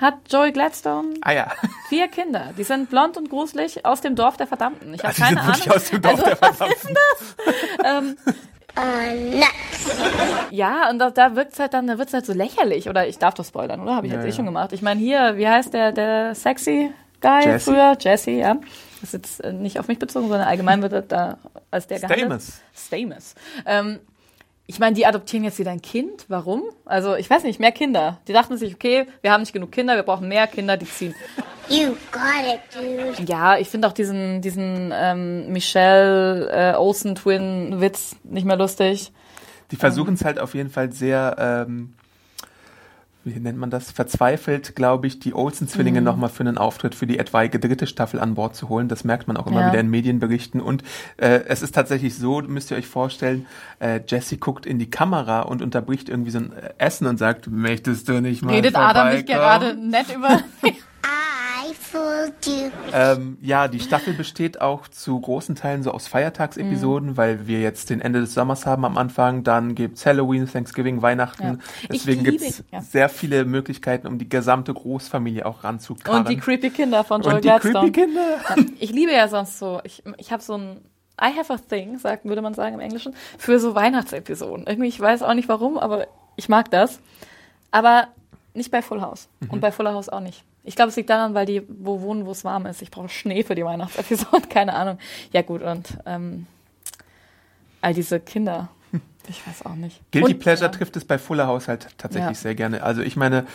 Hat 0.00 0.14
Joey 0.30 0.52
Gladstone 0.52 1.14
Ah 1.22 1.32
ja. 1.32 1.52
vier 1.88 2.08
Kinder. 2.08 2.52
Die 2.56 2.64
sind 2.64 2.90
blond 2.90 3.16
und 3.16 3.30
gruselig 3.30 3.84
aus 3.84 4.00
dem 4.00 4.14
Dorf 4.16 4.36
der 4.36 4.46
Verdammten. 4.46 4.94
Ich 4.94 5.02
habe 5.02 5.14
Die 5.14 5.20
keine 5.22 5.40
Ahnung. 5.40 5.70
aus 5.70 5.90
dem 5.90 6.02
Dorf 6.02 6.14
also, 6.20 6.24
der 6.24 6.38
was 6.40 6.56
Verdammten. 6.56 6.76
ist 6.76 6.88
denn 6.88 6.96
das? 7.76 7.84
ähm, 7.84 8.16
ja, 10.50 10.88
und 10.90 10.98
da, 10.98 11.10
da 11.10 11.34
wirkt's 11.36 11.58
halt 11.58 11.74
dann, 11.74 11.86
da 11.86 11.98
wird's 11.98 12.12
halt 12.12 12.26
so 12.26 12.32
lächerlich. 12.32 12.88
Oder 12.88 13.06
ich 13.08 13.18
darf 13.18 13.34
das 13.34 13.48
spoilern, 13.48 13.80
oder? 13.80 13.96
Habe 13.96 14.06
ich 14.06 14.12
Ja, 14.12 14.18
jetzt 14.18 14.26
eh 14.26 14.30
ja. 14.30 14.34
schon 14.36 14.44
gemacht. 14.46 14.72
Ich 14.72 14.82
meine 14.82 15.00
hier, 15.00 15.36
wie 15.36 15.48
heißt 15.48 15.72
der, 15.74 15.92
der 15.92 16.34
sexy 16.34 16.92
Guy 17.20 17.44
Jesse. 17.44 17.72
früher? 17.72 17.96
Jesse, 18.00 18.30
ja. 18.32 18.54
Das 19.00 19.02
ist 19.02 19.12
jetzt 19.14 19.40
äh, 19.44 19.52
nicht 19.52 19.78
auf 19.78 19.88
mich 19.88 19.98
bezogen, 19.98 20.28
sondern 20.28 20.46
allgemein 20.48 20.82
wird 20.82 20.92
er 20.92 21.02
da 21.02 21.38
als 21.70 21.86
der 21.86 21.98
gehandelt. 22.00 22.42
Stamos. 22.42 22.60
Stamos. 22.74 23.34
Ähm, 23.66 23.98
ich 24.70 24.78
meine, 24.78 24.94
die 24.94 25.06
adoptieren 25.06 25.44
jetzt 25.44 25.58
wieder 25.58 25.70
ein 25.70 25.80
Kind. 25.80 26.26
Warum? 26.28 26.62
Also, 26.84 27.16
ich 27.16 27.28
weiß 27.28 27.42
nicht, 27.44 27.58
mehr 27.58 27.72
Kinder. 27.72 28.20
Die 28.28 28.34
dachten 28.34 28.58
sich, 28.58 28.74
okay, 28.74 29.06
wir 29.22 29.32
haben 29.32 29.40
nicht 29.40 29.54
genug 29.54 29.72
Kinder, 29.72 29.96
wir 29.96 30.02
brauchen 30.02 30.28
mehr 30.28 30.46
Kinder, 30.46 30.76
die 30.76 30.84
ziehen. 30.84 31.14
You 31.70 31.96
got 32.12 32.44
it, 32.46 32.60
dude. 32.74 33.30
Ja, 33.30 33.56
ich 33.56 33.68
finde 33.68 33.88
auch 33.88 33.92
diesen, 33.92 34.42
diesen 34.42 34.92
ähm, 34.94 35.50
Michelle 35.50 36.50
äh, 36.50 36.76
Olsen-Twin-Witz 36.76 38.16
nicht 38.24 38.44
mehr 38.44 38.56
lustig. 38.56 39.10
Die 39.70 39.76
versuchen 39.76 40.14
es 40.14 40.24
halt 40.24 40.38
auf 40.38 40.54
jeden 40.54 40.70
Fall 40.70 40.92
sehr, 40.92 41.36
ähm, 41.38 41.94
wie 43.34 43.40
nennt 43.40 43.58
man 43.58 43.70
das, 43.70 43.90
verzweifelt, 43.90 44.74
glaube 44.76 45.06
ich, 45.06 45.18
die 45.20 45.34
Olsen-Zwillinge 45.34 46.00
Mhm. 46.00 46.04
nochmal 46.06 46.28
für 46.30 46.40
einen 46.44 46.58
Auftritt 46.58 46.94
für 46.94 47.06
die 47.06 47.18
etwaige 47.18 47.58
dritte 47.58 47.86
Staffel 47.86 48.20
an 48.20 48.34
Bord 48.34 48.54
zu 48.56 48.68
holen. 48.68 48.88
Das 48.88 49.04
merkt 49.04 49.28
man 49.28 49.36
auch 49.36 49.46
immer 49.46 49.60
Ja. 49.62 49.68
wieder 49.68 49.80
in 49.80 49.90
Medienberichten. 49.90 50.60
Und 50.60 50.82
äh, 51.16 51.40
es 51.46 51.62
ist 51.62 51.74
tatsächlich 51.74 52.14
so, 52.16 52.40
müsst 52.42 52.70
ihr 52.70 52.76
euch 52.76 52.86
vorstellen, 52.86 53.46
äh, 53.80 54.00
Jesse 54.06 54.36
guckt 54.38 54.66
in 54.66 54.78
die 54.78 54.90
Kamera 54.90 55.42
und 55.42 55.62
unterbricht 55.62 56.08
irgendwie 56.08 56.30
so 56.30 56.38
ein 56.38 56.52
äh, 56.52 56.70
Essen 56.78 57.06
und 57.06 57.18
sagt, 57.18 57.46
möchtest 57.50 58.08
du 58.08 58.20
nicht 58.20 58.42
mal 58.42 58.54
Redet 58.54 58.76
Adam 58.76 59.12
nicht 59.14 59.30
vorbeikommen?" 59.30 59.60
gerade 59.78 59.88
nett 59.88 60.14
über. 60.14 60.40
Ähm, 62.92 63.38
ja, 63.40 63.68
die 63.68 63.80
Staffel 63.80 64.12
besteht 64.14 64.60
auch 64.60 64.88
zu 64.88 65.20
großen 65.20 65.54
Teilen 65.54 65.82
so 65.82 65.92
aus 65.92 66.06
Feiertagsepisoden, 66.08 67.16
weil 67.16 67.46
wir 67.46 67.60
jetzt 67.60 67.90
den 67.90 68.00
Ende 68.00 68.20
des 68.20 68.34
Sommers 68.34 68.66
haben 68.66 68.84
am 68.84 68.96
Anfang. 68.98 69.44
Dann 69.44 69.74
gibt's 69.74 70.04
Halloween, 70.06 70.50
Thanksgiving, 70.50 71.02
Weihnachten. 71.02 71.60
Ja. 71.82 71.88
Deswegen 71.90 72.24
liebe- 72.24 72.38
gibt's 72.44 72.62
ja. 72.70 72.80
sehr 72.80 73.08
viele 73.08 73.44
Möglichkeiten, 73.44 74.06
um 74.06 74.18
die 74.18 74.28
gesamte 74.28 74.74
Großfamilie 74.74 75.46
auch 75.46 75.64
ranzukarren. 75.64 76.20
Und 76.20 76.28
die 76.28 76.36
creepy 76.36 76.70
Kinder 76.70 77.04
von 77.04 77.22
Joel 77.22 77.36
Und 77.36 77.44
die 77.44 77.48
Gladstone. 77.48 77.92
creepy 77.92 77.92
Kinder. 77.92 78.36
Ja, 78.48 78.64
ich 78.78 78.92
liebe 78.92 79.12
ja 79.12 79.28
sonst 79.28 79.58
so, 79.58 79.80
ich, 79.84 80.02
ich 80.16 80.32
habe 80.32 80.42
so 80.42 80.54
ein 80.54 80.80
I 81.20 81.36
have 81.36 81.52
a 81.52 81.56
thing, 81.56 81.98
sagt, 81.98 82.24
würde 82.26 82.42
man 82.42 82.54
sagen 82.54 82.74
im 82.74 82.80
Englischen, 82.80 83.12
für 83.38 83.58
so 83.58 83.74
Weihnachtsepisoden. 83.74 84.66
Irgendwie, 84.68 84.88
ich 84.88 85.00
weiß 85.00 85.22
auch 85.22 85.34
nicht 85.34 85.48
warum, 85.48 85.76
aber 85.76 86.06
ich 86.36 86.48
mag 86.48 86.70
das. 86.70 87.00
Aber 87.72 88.08
nicht 88.58 88.70
bei 88.70 88.82
Full 88.82 89.00
House. 89.00 89.28
Mhm. 89.40 89.50
Und 89.50 89.60
bei 89.60 89.72
Fuller 89.72 89.94
House 89.94 90.08
auch 90.08 90.20
nicht. 90.20 90.44
Ich 90.64 90.76
glaube, 90.76 90.90
es 90.90 90.96
liegt 90.96 91.08
daran, 91.08 91.32
weil 91.32 91.46
die 91.46 91.62
wo 91.68 92.02
wohnen, 92.02 92.26
wo 92.26 92.32
es 92.32 92.44
warm 92.44 92.66
ist. 92.66 92.82
Ich 92.82 92.90
brauche 92.90 93.08
Schnee 93.08 93.42
für 93.42 93.54
die 93.54 93.64
Weihnachtsepisode, 93.64 94.46
keine 94.50 94.74
Ahnung. 94.74 94.98
Ja 95.32 95.42
gut, 95.42 95.62
und 95.62 95.98
ähm, 96.04 96.46
all 97.80 97.94
diese 97.94 98.20
Kinder. 98.20 98.68
Ich 99.30 99.46
weiß 99.46 99.66
auch 99.66 99.74
nicht. 99.74 100.00
Guilty 100.10 100.34
und, 100.34 100.38
Pleasure 100.40 100.70
ja. 100.70 100.76
trifft 100.76 100.96
es 100.96 101.04
bei 101.04 101.18
Fuller 101.18 101.46
House 101.46 101.68
halt 101.68 101.88
tatsächlich 101.98 102.36
Ja. 102.36 102.42
sehr 102.42 102.54
gerne. 102.54 102.82
Also 102.82 103.02
ich 103.02 103.14
meine, 103.14 103.46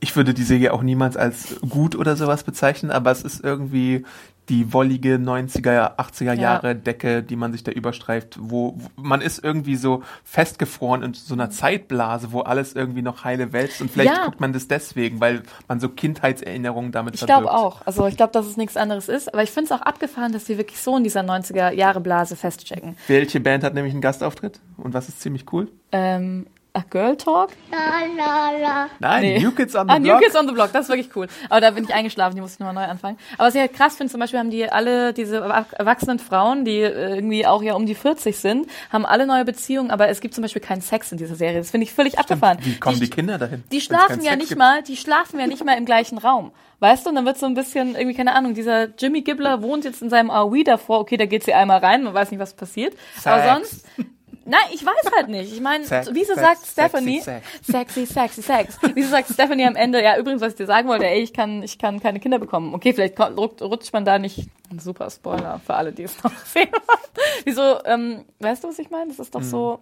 ich 0.00 0.16
würde 0.16 0.34
die 0.34 0.42
Serie 0.42 0.72
auch 0.72 0.82
niemals 0.82 1.16
als 1.16 1.60
gut 1.60 1.94
oder 1.94 2.16
sowas 2.16 2.42
bezeichnen, 2.44 2.90
aber 2.90 3.10
es 3.10 3.22
ist 3.22 3.42
irgendwie 3.42 4.04
die 4.48 4.72
wollige 4.72 5.14
90er, 5.16 5.96
80er 5.96 6.24
Ja. 6.24 6.34
Jahre 6.34 6.76
Decke, 6.76 7.22
die 7.22 7.36
man 7.36 7.52
sich 7.52 7.64
da 7.64 7.72
überstreift, 7.72 8.36
wo, 8.38 8.74
wo 8.76 9.02
man 9.02 9.20
ist 9.22 9.42
irgendwie 9.42 9.76
so 9.76 10.02
festgefroren 10.22 11.02
in 11.02 11.14
so 11.14 11.34
einer 11.34 11.50
Zeitblase, 11.50 12.32
wo 12.32 12.40
alles 12.40 12.74
irgendwie 12.74 13.02
noch 13.02 13.24
heile 13.24 13.52
wälzt 13.52 13.80
und 13.80 13.90
vielleicht 13.90 14.14
Ja. 14.14 14.24
guckt 14.26 14.40
man 14.40 14.52
das 14.52 14.68
deswegen, 14.68 15.20
weil 15.20 15.42
man 15.68 15.80
so 15.80 15.88
Kindheitserinnerungen 15.88 16.92
damit 16.92 17.14
Ich 17.14 17.24
glaube 17.24 17.50
auch. 17.52 17.82
Also 17.86 18.06
ich 18.06 18.16
glaube, 18.16 18.32
dass 18.32 18.46
es 18.46 18.56
nichts 18.56 18.76
anderes 18.76 19.08
ist. 19.08 19.32
Aber 19.32 19.42
ich 19.42 19.50
finde 19.50 19.72
es 19.72 19.80
auch 19.80 19.84
abgefahren, 19.84 20.32
dass 20.32 20.44
die 20.44 20.58
wirklich 20.58 20.80
so 20.80 20.96
in 20.96 21.04
dieser 21.04 21.20
90er 21.22 21.70
Jahre 21.72 22.00
Blase 22.00 22.36
festchecken. 22.36 22.96
Welche 23.08 23.40
Band 23.40 23.64
hat 23.64 23.74
nämlich 23.74 23.92
einen 23.94 24.02
Gastauftritt 24.02 24.60
und 24.76 24.94
was 24.94 25.08
ist 25.08 25.20
ziemlich 25.20 25.50
cool? 25.52 25.68
Ähm, 25.92 26.46
ach, 26.74 26.82
Girl 26.90 27.16
Talk? 27.16 27.50
La 27.70 28.02
la 28.16 28.50
la. 28.58 28.86
Nein, 28.98 29.22
Nee. 29.22 29.38
New 29.38 29.52
Kids 29.52 29.74
on 29.74 29.86
the 29.88 29.94
ah, 29.94 29.98
Block. 29.98 30.14
New 30.14 30.18
Kids 30.22 30.36
on 30.36 30.46
the 30.46 30.52
Block, 30.52 30.72
das 30.72 30.82
ist 30.82 30.88
wirklich 30.90 31.16
cool. 31.16 31.28
Aber 31.48 31.60
da 31.60 31.70
bin 31.70 31.84
ich 31.84 31.94
eingeschlafen, 31.94 32.34
die 32.34 32.40
muss 32.42 32.52
ich 32.54 32.58
nochmal 32.58 32.74
neu 32.74 32.90
anfangen. 32.90 33.16
Aber 33.38 33.46
was 33.46 33.54
ich 33.54 33.60
halt 33.60 33.72
krass 33.72 33.96
finde, 33.96 34.10
zum 34.10 34.20
Beispiel 34.20 34.38
haben 34.40 34.50
die 34.50 34.68
alle, 34.70 35.12
diese 35.14 35.38
erwach- 35.38 35.72
erwachsenen 35.72 36.18
Frauen, 36.18 36.64
die 36.64 36.80
äh, 36.80 37.14
irgendwie 37.14 37.46
auch 37.46 37.62
ja 37.62 37.74
um 37.74 37.86
die 37.86 37.94
40 37.94 38.36
sind, 38.38 38.66
haben 38.92 39.06
alle 39.06 39.26
neue 39.26 39.44
Beziehungen, 39.44 39.90
aber 39.90 40.08
es 40.08 40.20
gibt 40.20 40.34
zum 40.34 40.42
Beispiel 40.42 40.60
keinen 40.62 40.82
Sex 40.82 41.10
in 41.12 41.18
dieser 41.18 41.36
Serie. 41.36 41.58
Das 41.58 41.70
finde 41.70 41.84
ich 41.84 41.92
völlig 41.94 42.18
abgefahren. 42.18 42.58
Wie 42.60 42.78
kommen 42.78 43.00
die, 43.00 43.08
Kinder 43.08 43.38
dahin? 43.38 43.64
Die 43.72 43.80
schlafen 43.80 44.20
ja 44.22 44.32
Sex 44.32 44.36
nicht 44.38 44.48
gibt? 44.48 44.58
mal, 44.58 44.82
die 44.82 44.96
schlafen 44.96 45.38
ja 45.40 45.46
nicht 45.46 45.64
mal 45.64 45.78
im 45.78 45.84
gleichen 45.86 46.18
Raum. 46.18 46.50
Weißt 46.80 47.06
du, 47.06 47.10
und 47.10 47.14
dann 47.16 47.24
wird 47.24 47.38
so 47.38 47.46
ein 47.46 47.54
bisschen, 47.54 47.94
irgendwie, 47.94 48.14
keine 48.16 48.34
Ahnung, 48.34 48.52
dieser 48.52 48.88
Jimmy 48.98 49.22
Gibbler 49.22 49.62
wohnt 49.62 49.84
jetzt 49.84 50.02
in 50.02 50.10
seinem 50.10 50.28
RV 50.30 50.64
davor, 50.64 50.98
okay, 51.00 51.16
da 51.16 51.24
geht 51.24 51.44
sie 51.44 51.54
einmal 51.54 51.78
rein, 51.78 52.02
man 52.02 52.12
weiß 52.12 52.30
nicht, 52.32 52.40
was 52.40 52.52
passiert. 52.52 52.94
Aber 53.24 53.42
Sex. 53.42 53.84
sonst, 53.96 54.06
nein, 54.44 54.60
ich 54.72 54.84
weiß 54.84 55.12
halt 55.16 55.28
nicht. 55.28 55.52
Ich 55.52 55.60
meine, 55.60 55.84
wieso 56.12 56.34
sagt 56.34 56.66
Stephanie, 56.66 57.20
Sex. 57.20 57.46
sexy, 57.62 58.06
sexy, 58.06 58.42
sex. 58.42 58.78
Wieso 58.94 59.10
sagt 59.10 59.30
Stephanie 59.30 59.66
am 59.66 59.76
Ende, 59.76 60.02
ja, 60.02 60.16
übrigens, 60.18 60.42
was 60.42 60.52
ich 60.52 60.56
dir 60.58 60.66
sagen 60.66 60.88
wollte, 60.88 61.06
ey, 61.06 61.20
ich 61.20 61.32
kann, 61.32 61.62
ich 61.62 61.78
kann 61.78 62.00
keine 62.00 62.20
Kinder 62.20 62.38
bekommen. 62.38 62.74
Okay, 62.74 62.92
vielleicht 62.92 63.18
rutscht, 63.18 63.92
man 63.92 64.04
da 64.04 64.18
nicht, 64.18 64.48
super 64.78 65.10
Spoiler 65.10 65.60
für 65.64 65.74
alle, 65.74 65.92
die 65.92 66.04
es 66.04 66.22
noch 66.22 66.32
sehen. 66.44 66.68
Wieso, 67.44 67.84
ähm, 67.84 68.24
weißt 68.40 68.64
du, 68.64 68.68
was 68.68 68.78
ich 68.78 68.90
meine? 68.90 69.08
Das 69.08 69.18
ist 69.18 69.34
doch 69.34 69.42
so, 69.42 69.80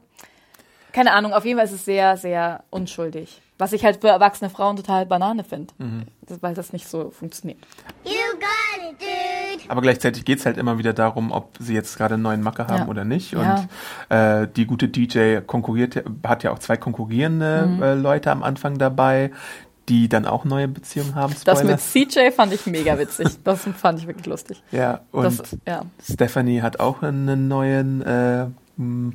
keine 0.93 1.13
Ahnung, 1.13 1.33
auf 1.33 1.45
jeden 1.45 1.59
Fall 1.59 1.67
ist 1.67 1.73
es 1.73 1.85
sehr, 1.85 2.17
sehr 2.17 2.65
unschuldig. 2.71 3.41
Was 3.59 3.73
ich 3.73 3.85
halt 3.85 4.01
für 4.01 4.09
erwachsene 4.09 4.51
Frauen 4.51 4.77
total 4.77 5.07
Banane 5.07 5.45
finde. 5.45 5.73
Das- 6.27 6.43
Weil 6.43 6.55
das 6.55 6.73
nicht 6.73 6.89
so 6.89 7.11
funktioniert. 7.11 7.59
You 8.05 8.11
got 8.41 8.91
it, 8.93 9.01
dude. 9.01 9.71
Aber 9.71 9.83
gleichzeitig 9.83 10.25
geht's 10.25 10.45
halt 10.47 10.57
immer 10.57 10.79
wieder 10.79 10.93
darum, 10.93 11.31
ob 11.31 11.51
sie 11.61 11.75
jetzt 11.75 11.97
gerade 11.97 12.15
einen 12.15 12.23
neuen 12.25 12.43
Macke 12.43 12.67
haben 12.67 12.85
Ja. 12.85 12.89
oder 12.89 13.05
nicht. 13.05 13.33
Ja. 13.33 13.67
Und 14.11 14.17
äh, 14.17 14.49
die 14.57 14.67
gute 14.67 14.89
DJ 14.89 15.37
konkurriert, 15.47 15.95
ja- 15.95 16.03
hat 16.27 16.43
ja 16.43 16.51
auch 16.51 16.59
zwei 16.59 16.77
konkurrierende 16.77 17.67
Mhm. 17.67 17.83
äh, 17.83 17.95
Leute 17.95 18.31
am 18.33 18.43
Anfang 18.43 18.79
dabei, 18.79 19.31
die 19.89 20.09
dann 20.09 20.27
auch 20.27 20.45
neue 20.45 20.67
Beziehungen 20.69 21.15
haben. 21.15 21.35
Das 21.45 21.59
Spoiler. 21.59 21.73
mit 21.73 21.81
CJ 21.81 22.31
fand 22.35 22.53
ich 22.53 22.67
mega 22.67 22.99
witzig. 22.99 23.29
Das 23.45 23.61
fand 23.77 23.99
ich 24.01 24.07
wirklich 24.09 24.27
lustig. 24.27 24.63
ja, 24.73 25.01
und 25.13 25.25
Das, 25.25 25.57
ja. 25.69 25.83
Stephanie 26.03 26.63
hat 26.63 26.81
auch 26.81 27.03
einen 27.03 27.47
neuen 27.49 28.01
äh, 28.03 28.47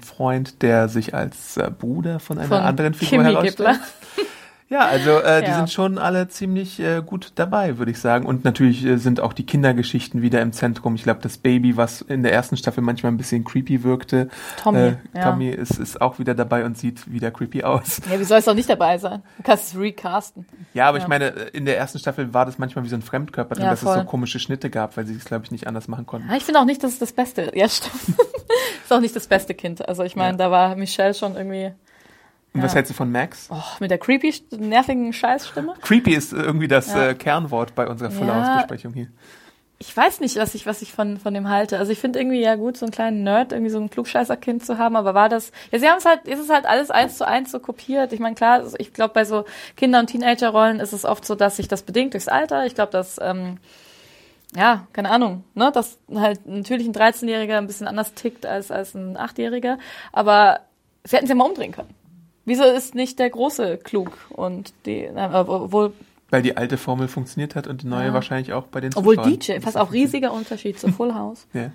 Freund, 0.02 0.62
der 0.62 0.88
sich 0.88 1.14
als 1.14 1.58
äh, 1.58 1.72
Bruder 1.72 2.20
von 2.20 2.38
einer 2.38 2.48
Von 2.48 2.58
anderen 2.60 2.94
Figur 2.94 3.20
Kimi 3.24 3.32
herausstellt. 3.32 3.58
Gibbler. 3.58 3.80
Ja, 4.70 4.80
also 4.82 5.20
äh, 5.20 5.42
die 5.42 5.48
Ja. 5.50 5.56
sind 5.56 5.72
schon 5.72 5.98
alle 5.98 6.28
ziemlich 6.28 6.78
äh, 6.82 7.02
gut 7.06 7.32
dabei, 7.36 7.78
würde 7.78 7.92
ich 7.92 8.00
sagen. 8.00 8.26
Und 8.26 8.44
natürlich 8.44 8.84
äh, 8.86 8.98
sind 8.98 9.22
auch 9.22 9.32
die 9.32 9.46
Kindergeschichten 9.46 10.22
wieder 10.22 10.42
im 10.42 10.52
Zentrum. 10.52 10.96
Ich 10.96 11.04
glaube, 11.04 11.22
das 11.22 11.38
Baby, 11.38 11.78
was 11.78 12.02
in 12.02 12.22
der 12.22 12.34
ersten 12.34 12.58
Staffel 12.58 12.82
manchmal 12.82 13.14
ein 13.14 13.18
bisschen 13.18 13.46
creepy 13.46 13.84
wirkte, 13.84 14.28
Tommy, 14.62 14.80
äh, 14.80 14.96
ja. 15.16 15.24
Tommy 15.32 15.50
ist, 15.50 15.80
ist 15.80 16.02
auch 16.02 16.20
wieder 16.20 16.36
dabei 16.36 16.66
und 16.66 16.78
sieht 16.78 17.10
wieder 17.10 17.32
creepy 17.32 17.64
aus. 17.64 18.02
Ja, 18.12 18.20
wie 18.20 18.26
soll 18.26 18.40
es 18.40 18.46
doch 18.46 18.56
nicht 18.56 18.70
dabei 18.70 18.98
sein? 18.98 19.24
Du 19.38 19.44
kannst 19.44 19.74
es 19.74 19.80
recasten. 19.80 20.46
Ja, 20.74 20.90
aber 20.90 20.98
Ja. 20.98 21.04
ich 21.04 21.08
meine, 21.08 21.28
in 21.28 21.64
der 21.64 21.78
ersten 21.78 22.00
Staffel 22.00 22.34
war 22.34 22.46
das 22.46 22.58
manchmal 22.58 22.84
wie 22.84 22.90
so 22.90 22.98
ein 22.98 23.02
Fremdkörper 23.02 23.56
drin, 23.56 23.64
Ja, 23.66 23.70
dass 23.72 23.84
es 23.84 23.94
so 23.94 24.04
komische 24.04 24.40
Schnitte 24.40 24.70
gab, 24.70 24.98
weil 24.98 25.06
sie 25.06 25.16
es, 25.16 25.24
glaube 25.24 25.46
ich, 25.46 25.52
nicht 25.52 25.68
anders 25.68 25.88
machen 25.88 26.06
konnten. 26.06 26.28
Ja, 26.30 26.36
ich 26.36 26.44
finde 26.44 26.60
auch 26.60 26.66
nicht, 26.66 26.84
dass 26.84 26.92
es 26.92 27.00
das 27.00 27.14
Beste 27.14 27.54
Ja, 27.56 27.70
stimmt. 27.70 27.94
ist 28.84 28.92
auch 28.92 29.00
nicht 29.00 29.16
das 29.16 29.28
beste 29.28 29.54
Kind. 29.54 29.88
Also 29.88 30.04
ich 30.04 30.18
meine, 30.18 30.36
da 30.38 30.52
war 30.52 30.76
Michelle 30.76 31.14
schon 31.14 31.38
irgendwie 31.38 31.72
Und 32.58 32.64
was 32.64 32.72
ja. 32.72 32.76
hältst 32.78 32.92
du 32.92 32.96
von 32.96 33.12
Max? 33.12 33.48
oh, 33.52 33.62
mit 33.80 33.92
der 33.92 33.98
creepy, 33.98 34.34
nervigen 34.52 35.14
Scheißstimme. 35.14 35.74
Creepy 35.82 36.14
ist 36.14 36.34
irgendwie 36.34 36.68
das 36.68 36.88
Ja. 36.94 37.10
äh, 37.10 37.16
Kernwort 37.16 37.76
bei 37.76 37.88
unserer 37.88 38.12
Full 38.12 38.28
Ja. 38.28 38.36
House-Besprechung 38.36 38.94
hier. 38.94 39.08
Ich 39.80 39.96
weiß 39.96 40.22
nicht, 40.22 40.38
was 40.38 40.56
ich, 40.56 40.66
was 40.66 40.82
ich 40.82 40.92
von, 40.92 41.18
von 41.20 41.36
dem 41.36 41.50
halte. 41.50 41.78
Also 41.78 41.92
ich 41.92 42.00
finde 42.00 42.18
irgendwie 42.20 42.42
ja 42.42 42.56
gut, 42.56 42.78
so 42.78 42.86
einen 42.88 42.92
kleinen 42.92 43.22
Nerd, 43.24 43.52
irgendwie 43.52 43.70
so 43.70 43.80
ein 43.80 43.92
Klugscheißer-Kind 43.92 44.66
zu 44.66 44.80
haben, 44.80 44.96
aber 44.96 45.14
war 45.14 45.30
das, 45.30 45.52
ja, 45.72 45.78
sie 45.78 45.88
haben 45.88 46.00
es 46.00 46.06
halt, 46.06 46.28
ist 46.28 46.40
es 46.40 46.50
halt 46.50 46.66
alles 46.66 46.90
eins 46.90 47.18
zu 47.18 47.28
eins 47.28 47.52
so 47.52 47.60
kopiert. 47.60 48.12
Ich 48.12 48.20
meine, 48.20 48.34
klar, 48.34 48.64
ich 48.80 48.92
glaube, 48.92 49.14
bei 49.14 49.24
so 49.24 49.46
Kinder- 49.76 50.00
und 50.00 50.08
Teenager-Rollen 50.08 50.80
ist 50.80 50.94
es 50.94 51.06
oft 51.06 51.24
so, 51.26 51.36
dass 51.36 51.58
sich 51.58 51.68
das 51.68 51.84
bedingt 51.84 52.14
durchs 52.16 52.28
Alter. 52.28 52.66
Ich 52.66 52.74
glaube, 52.74 52.92
dass, 52.92 53.20
ähm, 53.22 53.60
ja, 54.56 54.88
keine 54.94 55.12
Ahnung, 55.12 55.44
ne, 55.54 55.72
dass 55.72 56.00
halt 56.12 56.48
natürlich 56.48 56.88
ein 56.88 56.94
13-Jähriger 56.94 57.58
ein 57.60 57.68
bisschen 57.68 57.88
anders 57.88 58.16
tickt 58.16 58.48
als, 58.48 58.72
als 58.72 58.96
ein 58.96 59.16
8-Jähriger, 59.16 59.78
aber 60.12 60.62
sie 61.04 61.18
hätten 61.18 61.26
es 61.26 61.30
ja 61.30 61.36
mal 61.36 61.44
umdrehen 61.46 61.72
können. 61.74 61.94
Wieso 62.48 62.64
ist 62.64 62.96
nicht 62.96 63.20
der 63.20 63.30
Große 63.30 63.78
klug 63.78 64.18
und 64.30 64.74
die, 64.86 65.10
na, 65.14 65.42
obwohl 65.48 65.92
Weil 66.30 66.42
die 66.42 66.56
alte 66.56 66.78
Formel 66.78 67.10
funktioniert 67.10 67.56
hat 67.56 67.68
und 67.68 67.84
die 67.84 67.88
neue 67.88 68.08
Ja. 68.08 68.14
wahrscheinlich 68.14 68.54
auch 68.54 68.68
bei 68.68 68.80
den 68.80 68.94
Obwohl 68.96 69.16
Zuschauern. 69.18 69.38
DJ, 69.38 69.60
fast 69.60 69.76
auch 69.76 69.92
riesiger 69.92 70.32
Unterschied 70.32 70.80
zu 70.80 70.88
Full 70.94 71.14
House. 71.14 71.46
Ja. 71.52 71.72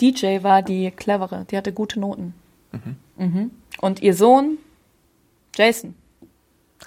DJ 0.00 0.42
war 0.42 0.62
die 0.62 0.90
clevere, 0.90 1.44
die 1.50 1.56
hatte 1.58 1.70
gute 1.74 2.00
Noten. 2.00 2.32
Mhm. 3.18 3.50
Und 3.82 4.00
ihr 4.00 4.14
Sohn, 4.14 4.56
Jason, 5.54 5.94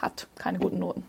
hat 0.01 0.25
keine 0.35 0.57
guten 0.57 0.79
Noten. 0.79 1.03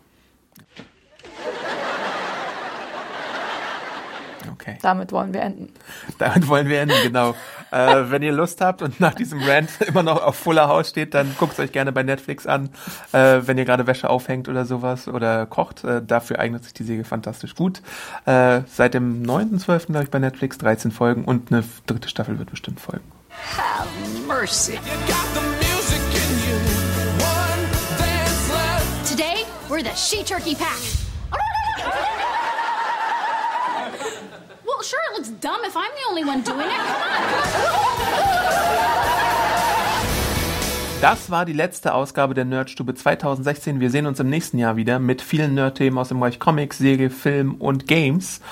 Okay. 4.61 4.77
Damit 4.83 5.12
wollen 5.12 5.33
wir 5.33 5.40
enden. 5.40 5.73
Damit 6.18 6.46
wollen 6.49 6.68
wir 6.68 6.81
enden, 6.81 6.96
genau. 7.03 7.35
äh, 7.70 8.11
wenn 8.11 8.23
ihr 8.23 8.33
Lust 8.33 8.61
habt 8.61 8.83
und 8.83 9.01
nach 9.01 9.14
diesem 9.14 9.42
Rant 9.42 9.70
immer 9.87 10.03
noch 10.03 10.23
auf 10.23 10.37
Fuller 10.37 10.68
House 10.68 10.90
steht, 10.90 11.14
dann 11.14 11.35
guckt 11.38 11.55
es 11.55 11.59
euch 11.59 11.73
gerne 11.73 11.92
bei 11.92 12.03
Netflix 12.03 12.46
an. 12.46 12.70
Äh, 13.12 13.40
wenn 13.46 13.57
ihr 13.57 13.64
gerade 13.64 13.87
Wäsche 13.87 14.11
aufhängt 14.11 14.49
oder 14.49 14.66
sowas 14.66 15.09
oder 15.09 15.46
kocht, 15.46 15.85
äh, 15.85 16.03
dafür 16.05 16.38
eignet 16.38 16.64
sich 16.64 16.75
die 16.75 16.85
Serie 16.85 17.05
fantastisch 17.05 17.55
gut. 17.55 17.81
Äh, 18.27 18.62
seit 18.66 18.94
dem 18.94 19.23
9.12. 19.23 19.87
glaube 19.87 20.05
ich 20.05 20.11
bei 20.11 20.18
Netflix 20.18 20.59
13 20.59 20.90
Folgen 20.90 21.25
und 21.25 21.51
eine 21.51 21.64
dritte 21.87 22.09
Staffel 22.09 22.38
wird 22.38 22.51
bestimmt 22.51 22.81
folgen. 22.81 23.05
Have 23.57 23.88
mercy. 24.27 24.79
Today, 29.07 29.44
we're 29.68 29.83
the 29.83 29.94
She 29.96 30.23
Turkey 30.23 30.55
Pack. 30.55 31.00
Sure, 34.90 35.00
it 35.12 35.18
looks 35.18 35.31
dumb 35.40 35.61
if 35.64 35.76
I'm 35.76 35.90
the 35.94 36.09
only 36.09 36.24
one 36.24 36.42
doing 36.42 36.66
it. 36.66 36.81
Das 41.00 41.31
war 41.31 41.46
die 41.46 41.55
letzte 41.55 41.94
Ausgabe 41.94 42.35
der 42.35 42.44
Nerdstube 42.44 42.94
2016. 42.94 43.81
Wir 43.81 43.90
sehen 43.90 44.05
uns 44.07 44.20
im 44.20 44.29
nächsten 44.29 44.59
Jahr 44.59 44.76
wieder 44.76 44.98
mit 44.98 45.22
vielen 45.22 45.55
Nerdthemen 45.55 45.98
aus 45.98 46.09
dem 46.09 46.20
Bereich 46.20 46.38
Comics, 46.38 46.76
Serie, 46.76 47.09
Film 47.09 47.55
und 47.55 47.87
Games. 47.87 48.42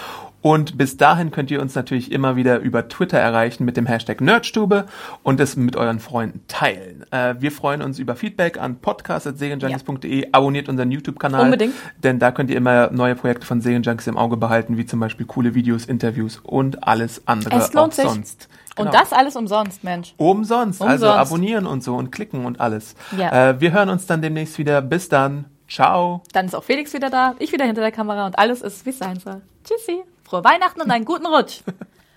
Und 0.41 0.79
bis 0.79 0.97
dahin 0.97 1.31
könnt 1.33 1.51
ihr 1.51 1.61
uns 1.61 1.75
natürlich 1.75 2.13
immer 2.13 2.37
wieder 2.37 2.61
über 2.61 2.89
Twitter 2.89 3.19
erreichen 3.19 3.65
mit 3.65 3.77
dem 3.77 3.87
Hashtag 3.87 4.21
Nerdstube 4.21 4.87
und 5.25 5.41
es 5.41 5.57
mit 5.57 5.75
euren 5.77 5.99
Freunden 5.99 6.43
teilen. 6.47 7.05
Äh, 7.11 7.35
wir 7.41 7.51
freuen 7.51 7.83
uns 7.83 7.99
über 7.99 8.15
Feedback 8.15 8.57
an 8.61 8.77
podcast.serienjunkies.de. 8.81 10.29
Abonniert 10.33 10.69
unseren 10.69 10.91
YouTube-Kanal. 10.91 11.43
Unbedingt. 11.47 11.75
Denn 12.03 12.19
da 12.19 12.31
könnt 12.31 12.51
ihr 12.51 12.57
immer 12.57 12.91
neue 12.91 13.15
Projekte 13.15 13.47
von 13.47 13.61
Serienjunkies 13.61 14.07
im 14.07 14.17
Auge 14.17 14.37
behalten, 14.37 14.77
wie 14.77 14.87
zum 14.87 15.01
Beispiel 15.01 15.27
coole 15.27 15.55
Videos, 15.55 15.87
Interviews 15.87 16.39
und 16.43 16.87
alles 16.87 17.23
andere 17.27 17.57
Es 17.57 17.73
lohnt 17.73 17.93
auch 17.93 17.97
sich. 17.97 18.05
sonst. 18.05 18.49
Und 18.77 18.87
Genau. 18.87 18.99
das 19.01 19.13
alles 19.13 19.35
umsonst, 19.35 19.83
Mensch. 19.83 20.15
Umsonst. 20.19 20.81
Also 20.81 21.07
Umsonst. 21.07 21.19
abonnieren 21.33 21.67
und 21.67 21.83
so 21.83 21.97
und 21.97 22.13
klicken 22.13 22.45
und 22.45 22.61
alles. 22.61 22.95
Ja. 23.17 23.51
Äh, 23.51 23.61
wir 23.61 23.73
hören 23.73 23.89
uns 23.89 24.07
dann 24.07 24.23
demnächst 24.23 24.57
wieder. 24.59 24.83
Bis 24.83 25.09
dann. 25.09 25.47
Ciao. 25.69 26.23
Dann 26.33 26.47
ist 26.47 26.55
auch 26.55 26.63
Felix 26.65 26.95
wieder 26.95 27.11
da, 27.11 27.35
ich 27.41 27.51
wieder 27.53 27.65
hinter 27.65 27.81
der 27.83 27.91
Kamera 27.93 28.25
und 28.25 28.39
alles 28.39 28.63
ist, 28.63 28.87
wie 28.87 28.91
es 28.91 28.99
sein 28.99 29.19
soll. 29.19 29.43
Tschüssi. 29.65 30.03
Frohe 30.29 30.45
Weihnachten 30.45 30.83
und 30.83 30.91
einen 30.91 31.05
guten 31.05 31.27
Rutsch. 31.27 31.63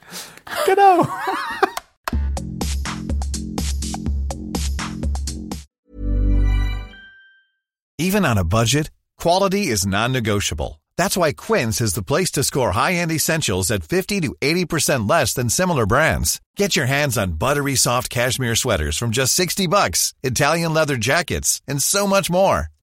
genau. 0.65 1.08
Even 7.97 8.26
on 8.26 8.38
a 8.38 8.43
budget, 8.43 8.89
quality 9.17 9.67
is 9.67 9.86
non-negotiable. 9.86 10.82
That's 10.97 11.15
why 11.15 11.32
Quince 11.34 11.80
is 11.80 11.93
the 11.93 12.04
place 12.04 12.32
to 12.32 12.43
score 12.43 12.71
high-end 12.71 13.12
essentials 13.12 13.71
at 13.71 13.84
50 13.84 14.21
to 14.21 14.36
80% 14.41 15.10
less 15.10 15.34
than 15.34 15.50
similar 15.50 15.86
brands. 15.86 16.41
Get 16.58 16.76
your 16.76 16.88
hands 16.88 17.17
on 17.17 17.34
buttery 17.34 17.76
soft 17.76 18.10
cashmere 18.10 18.56
sweaters 18.56 18.97
from 18.97 19.12
just 19.12 19.34
60 19.36 19.67
bucks, 19.67 20.13
Italian 20.24 20.74
leather 20.74 20.97
jackets, 20.97 21.62
and 21.67 21.82
so 21.82 22.08
much 22.08 22.30
more. 22.30 22.67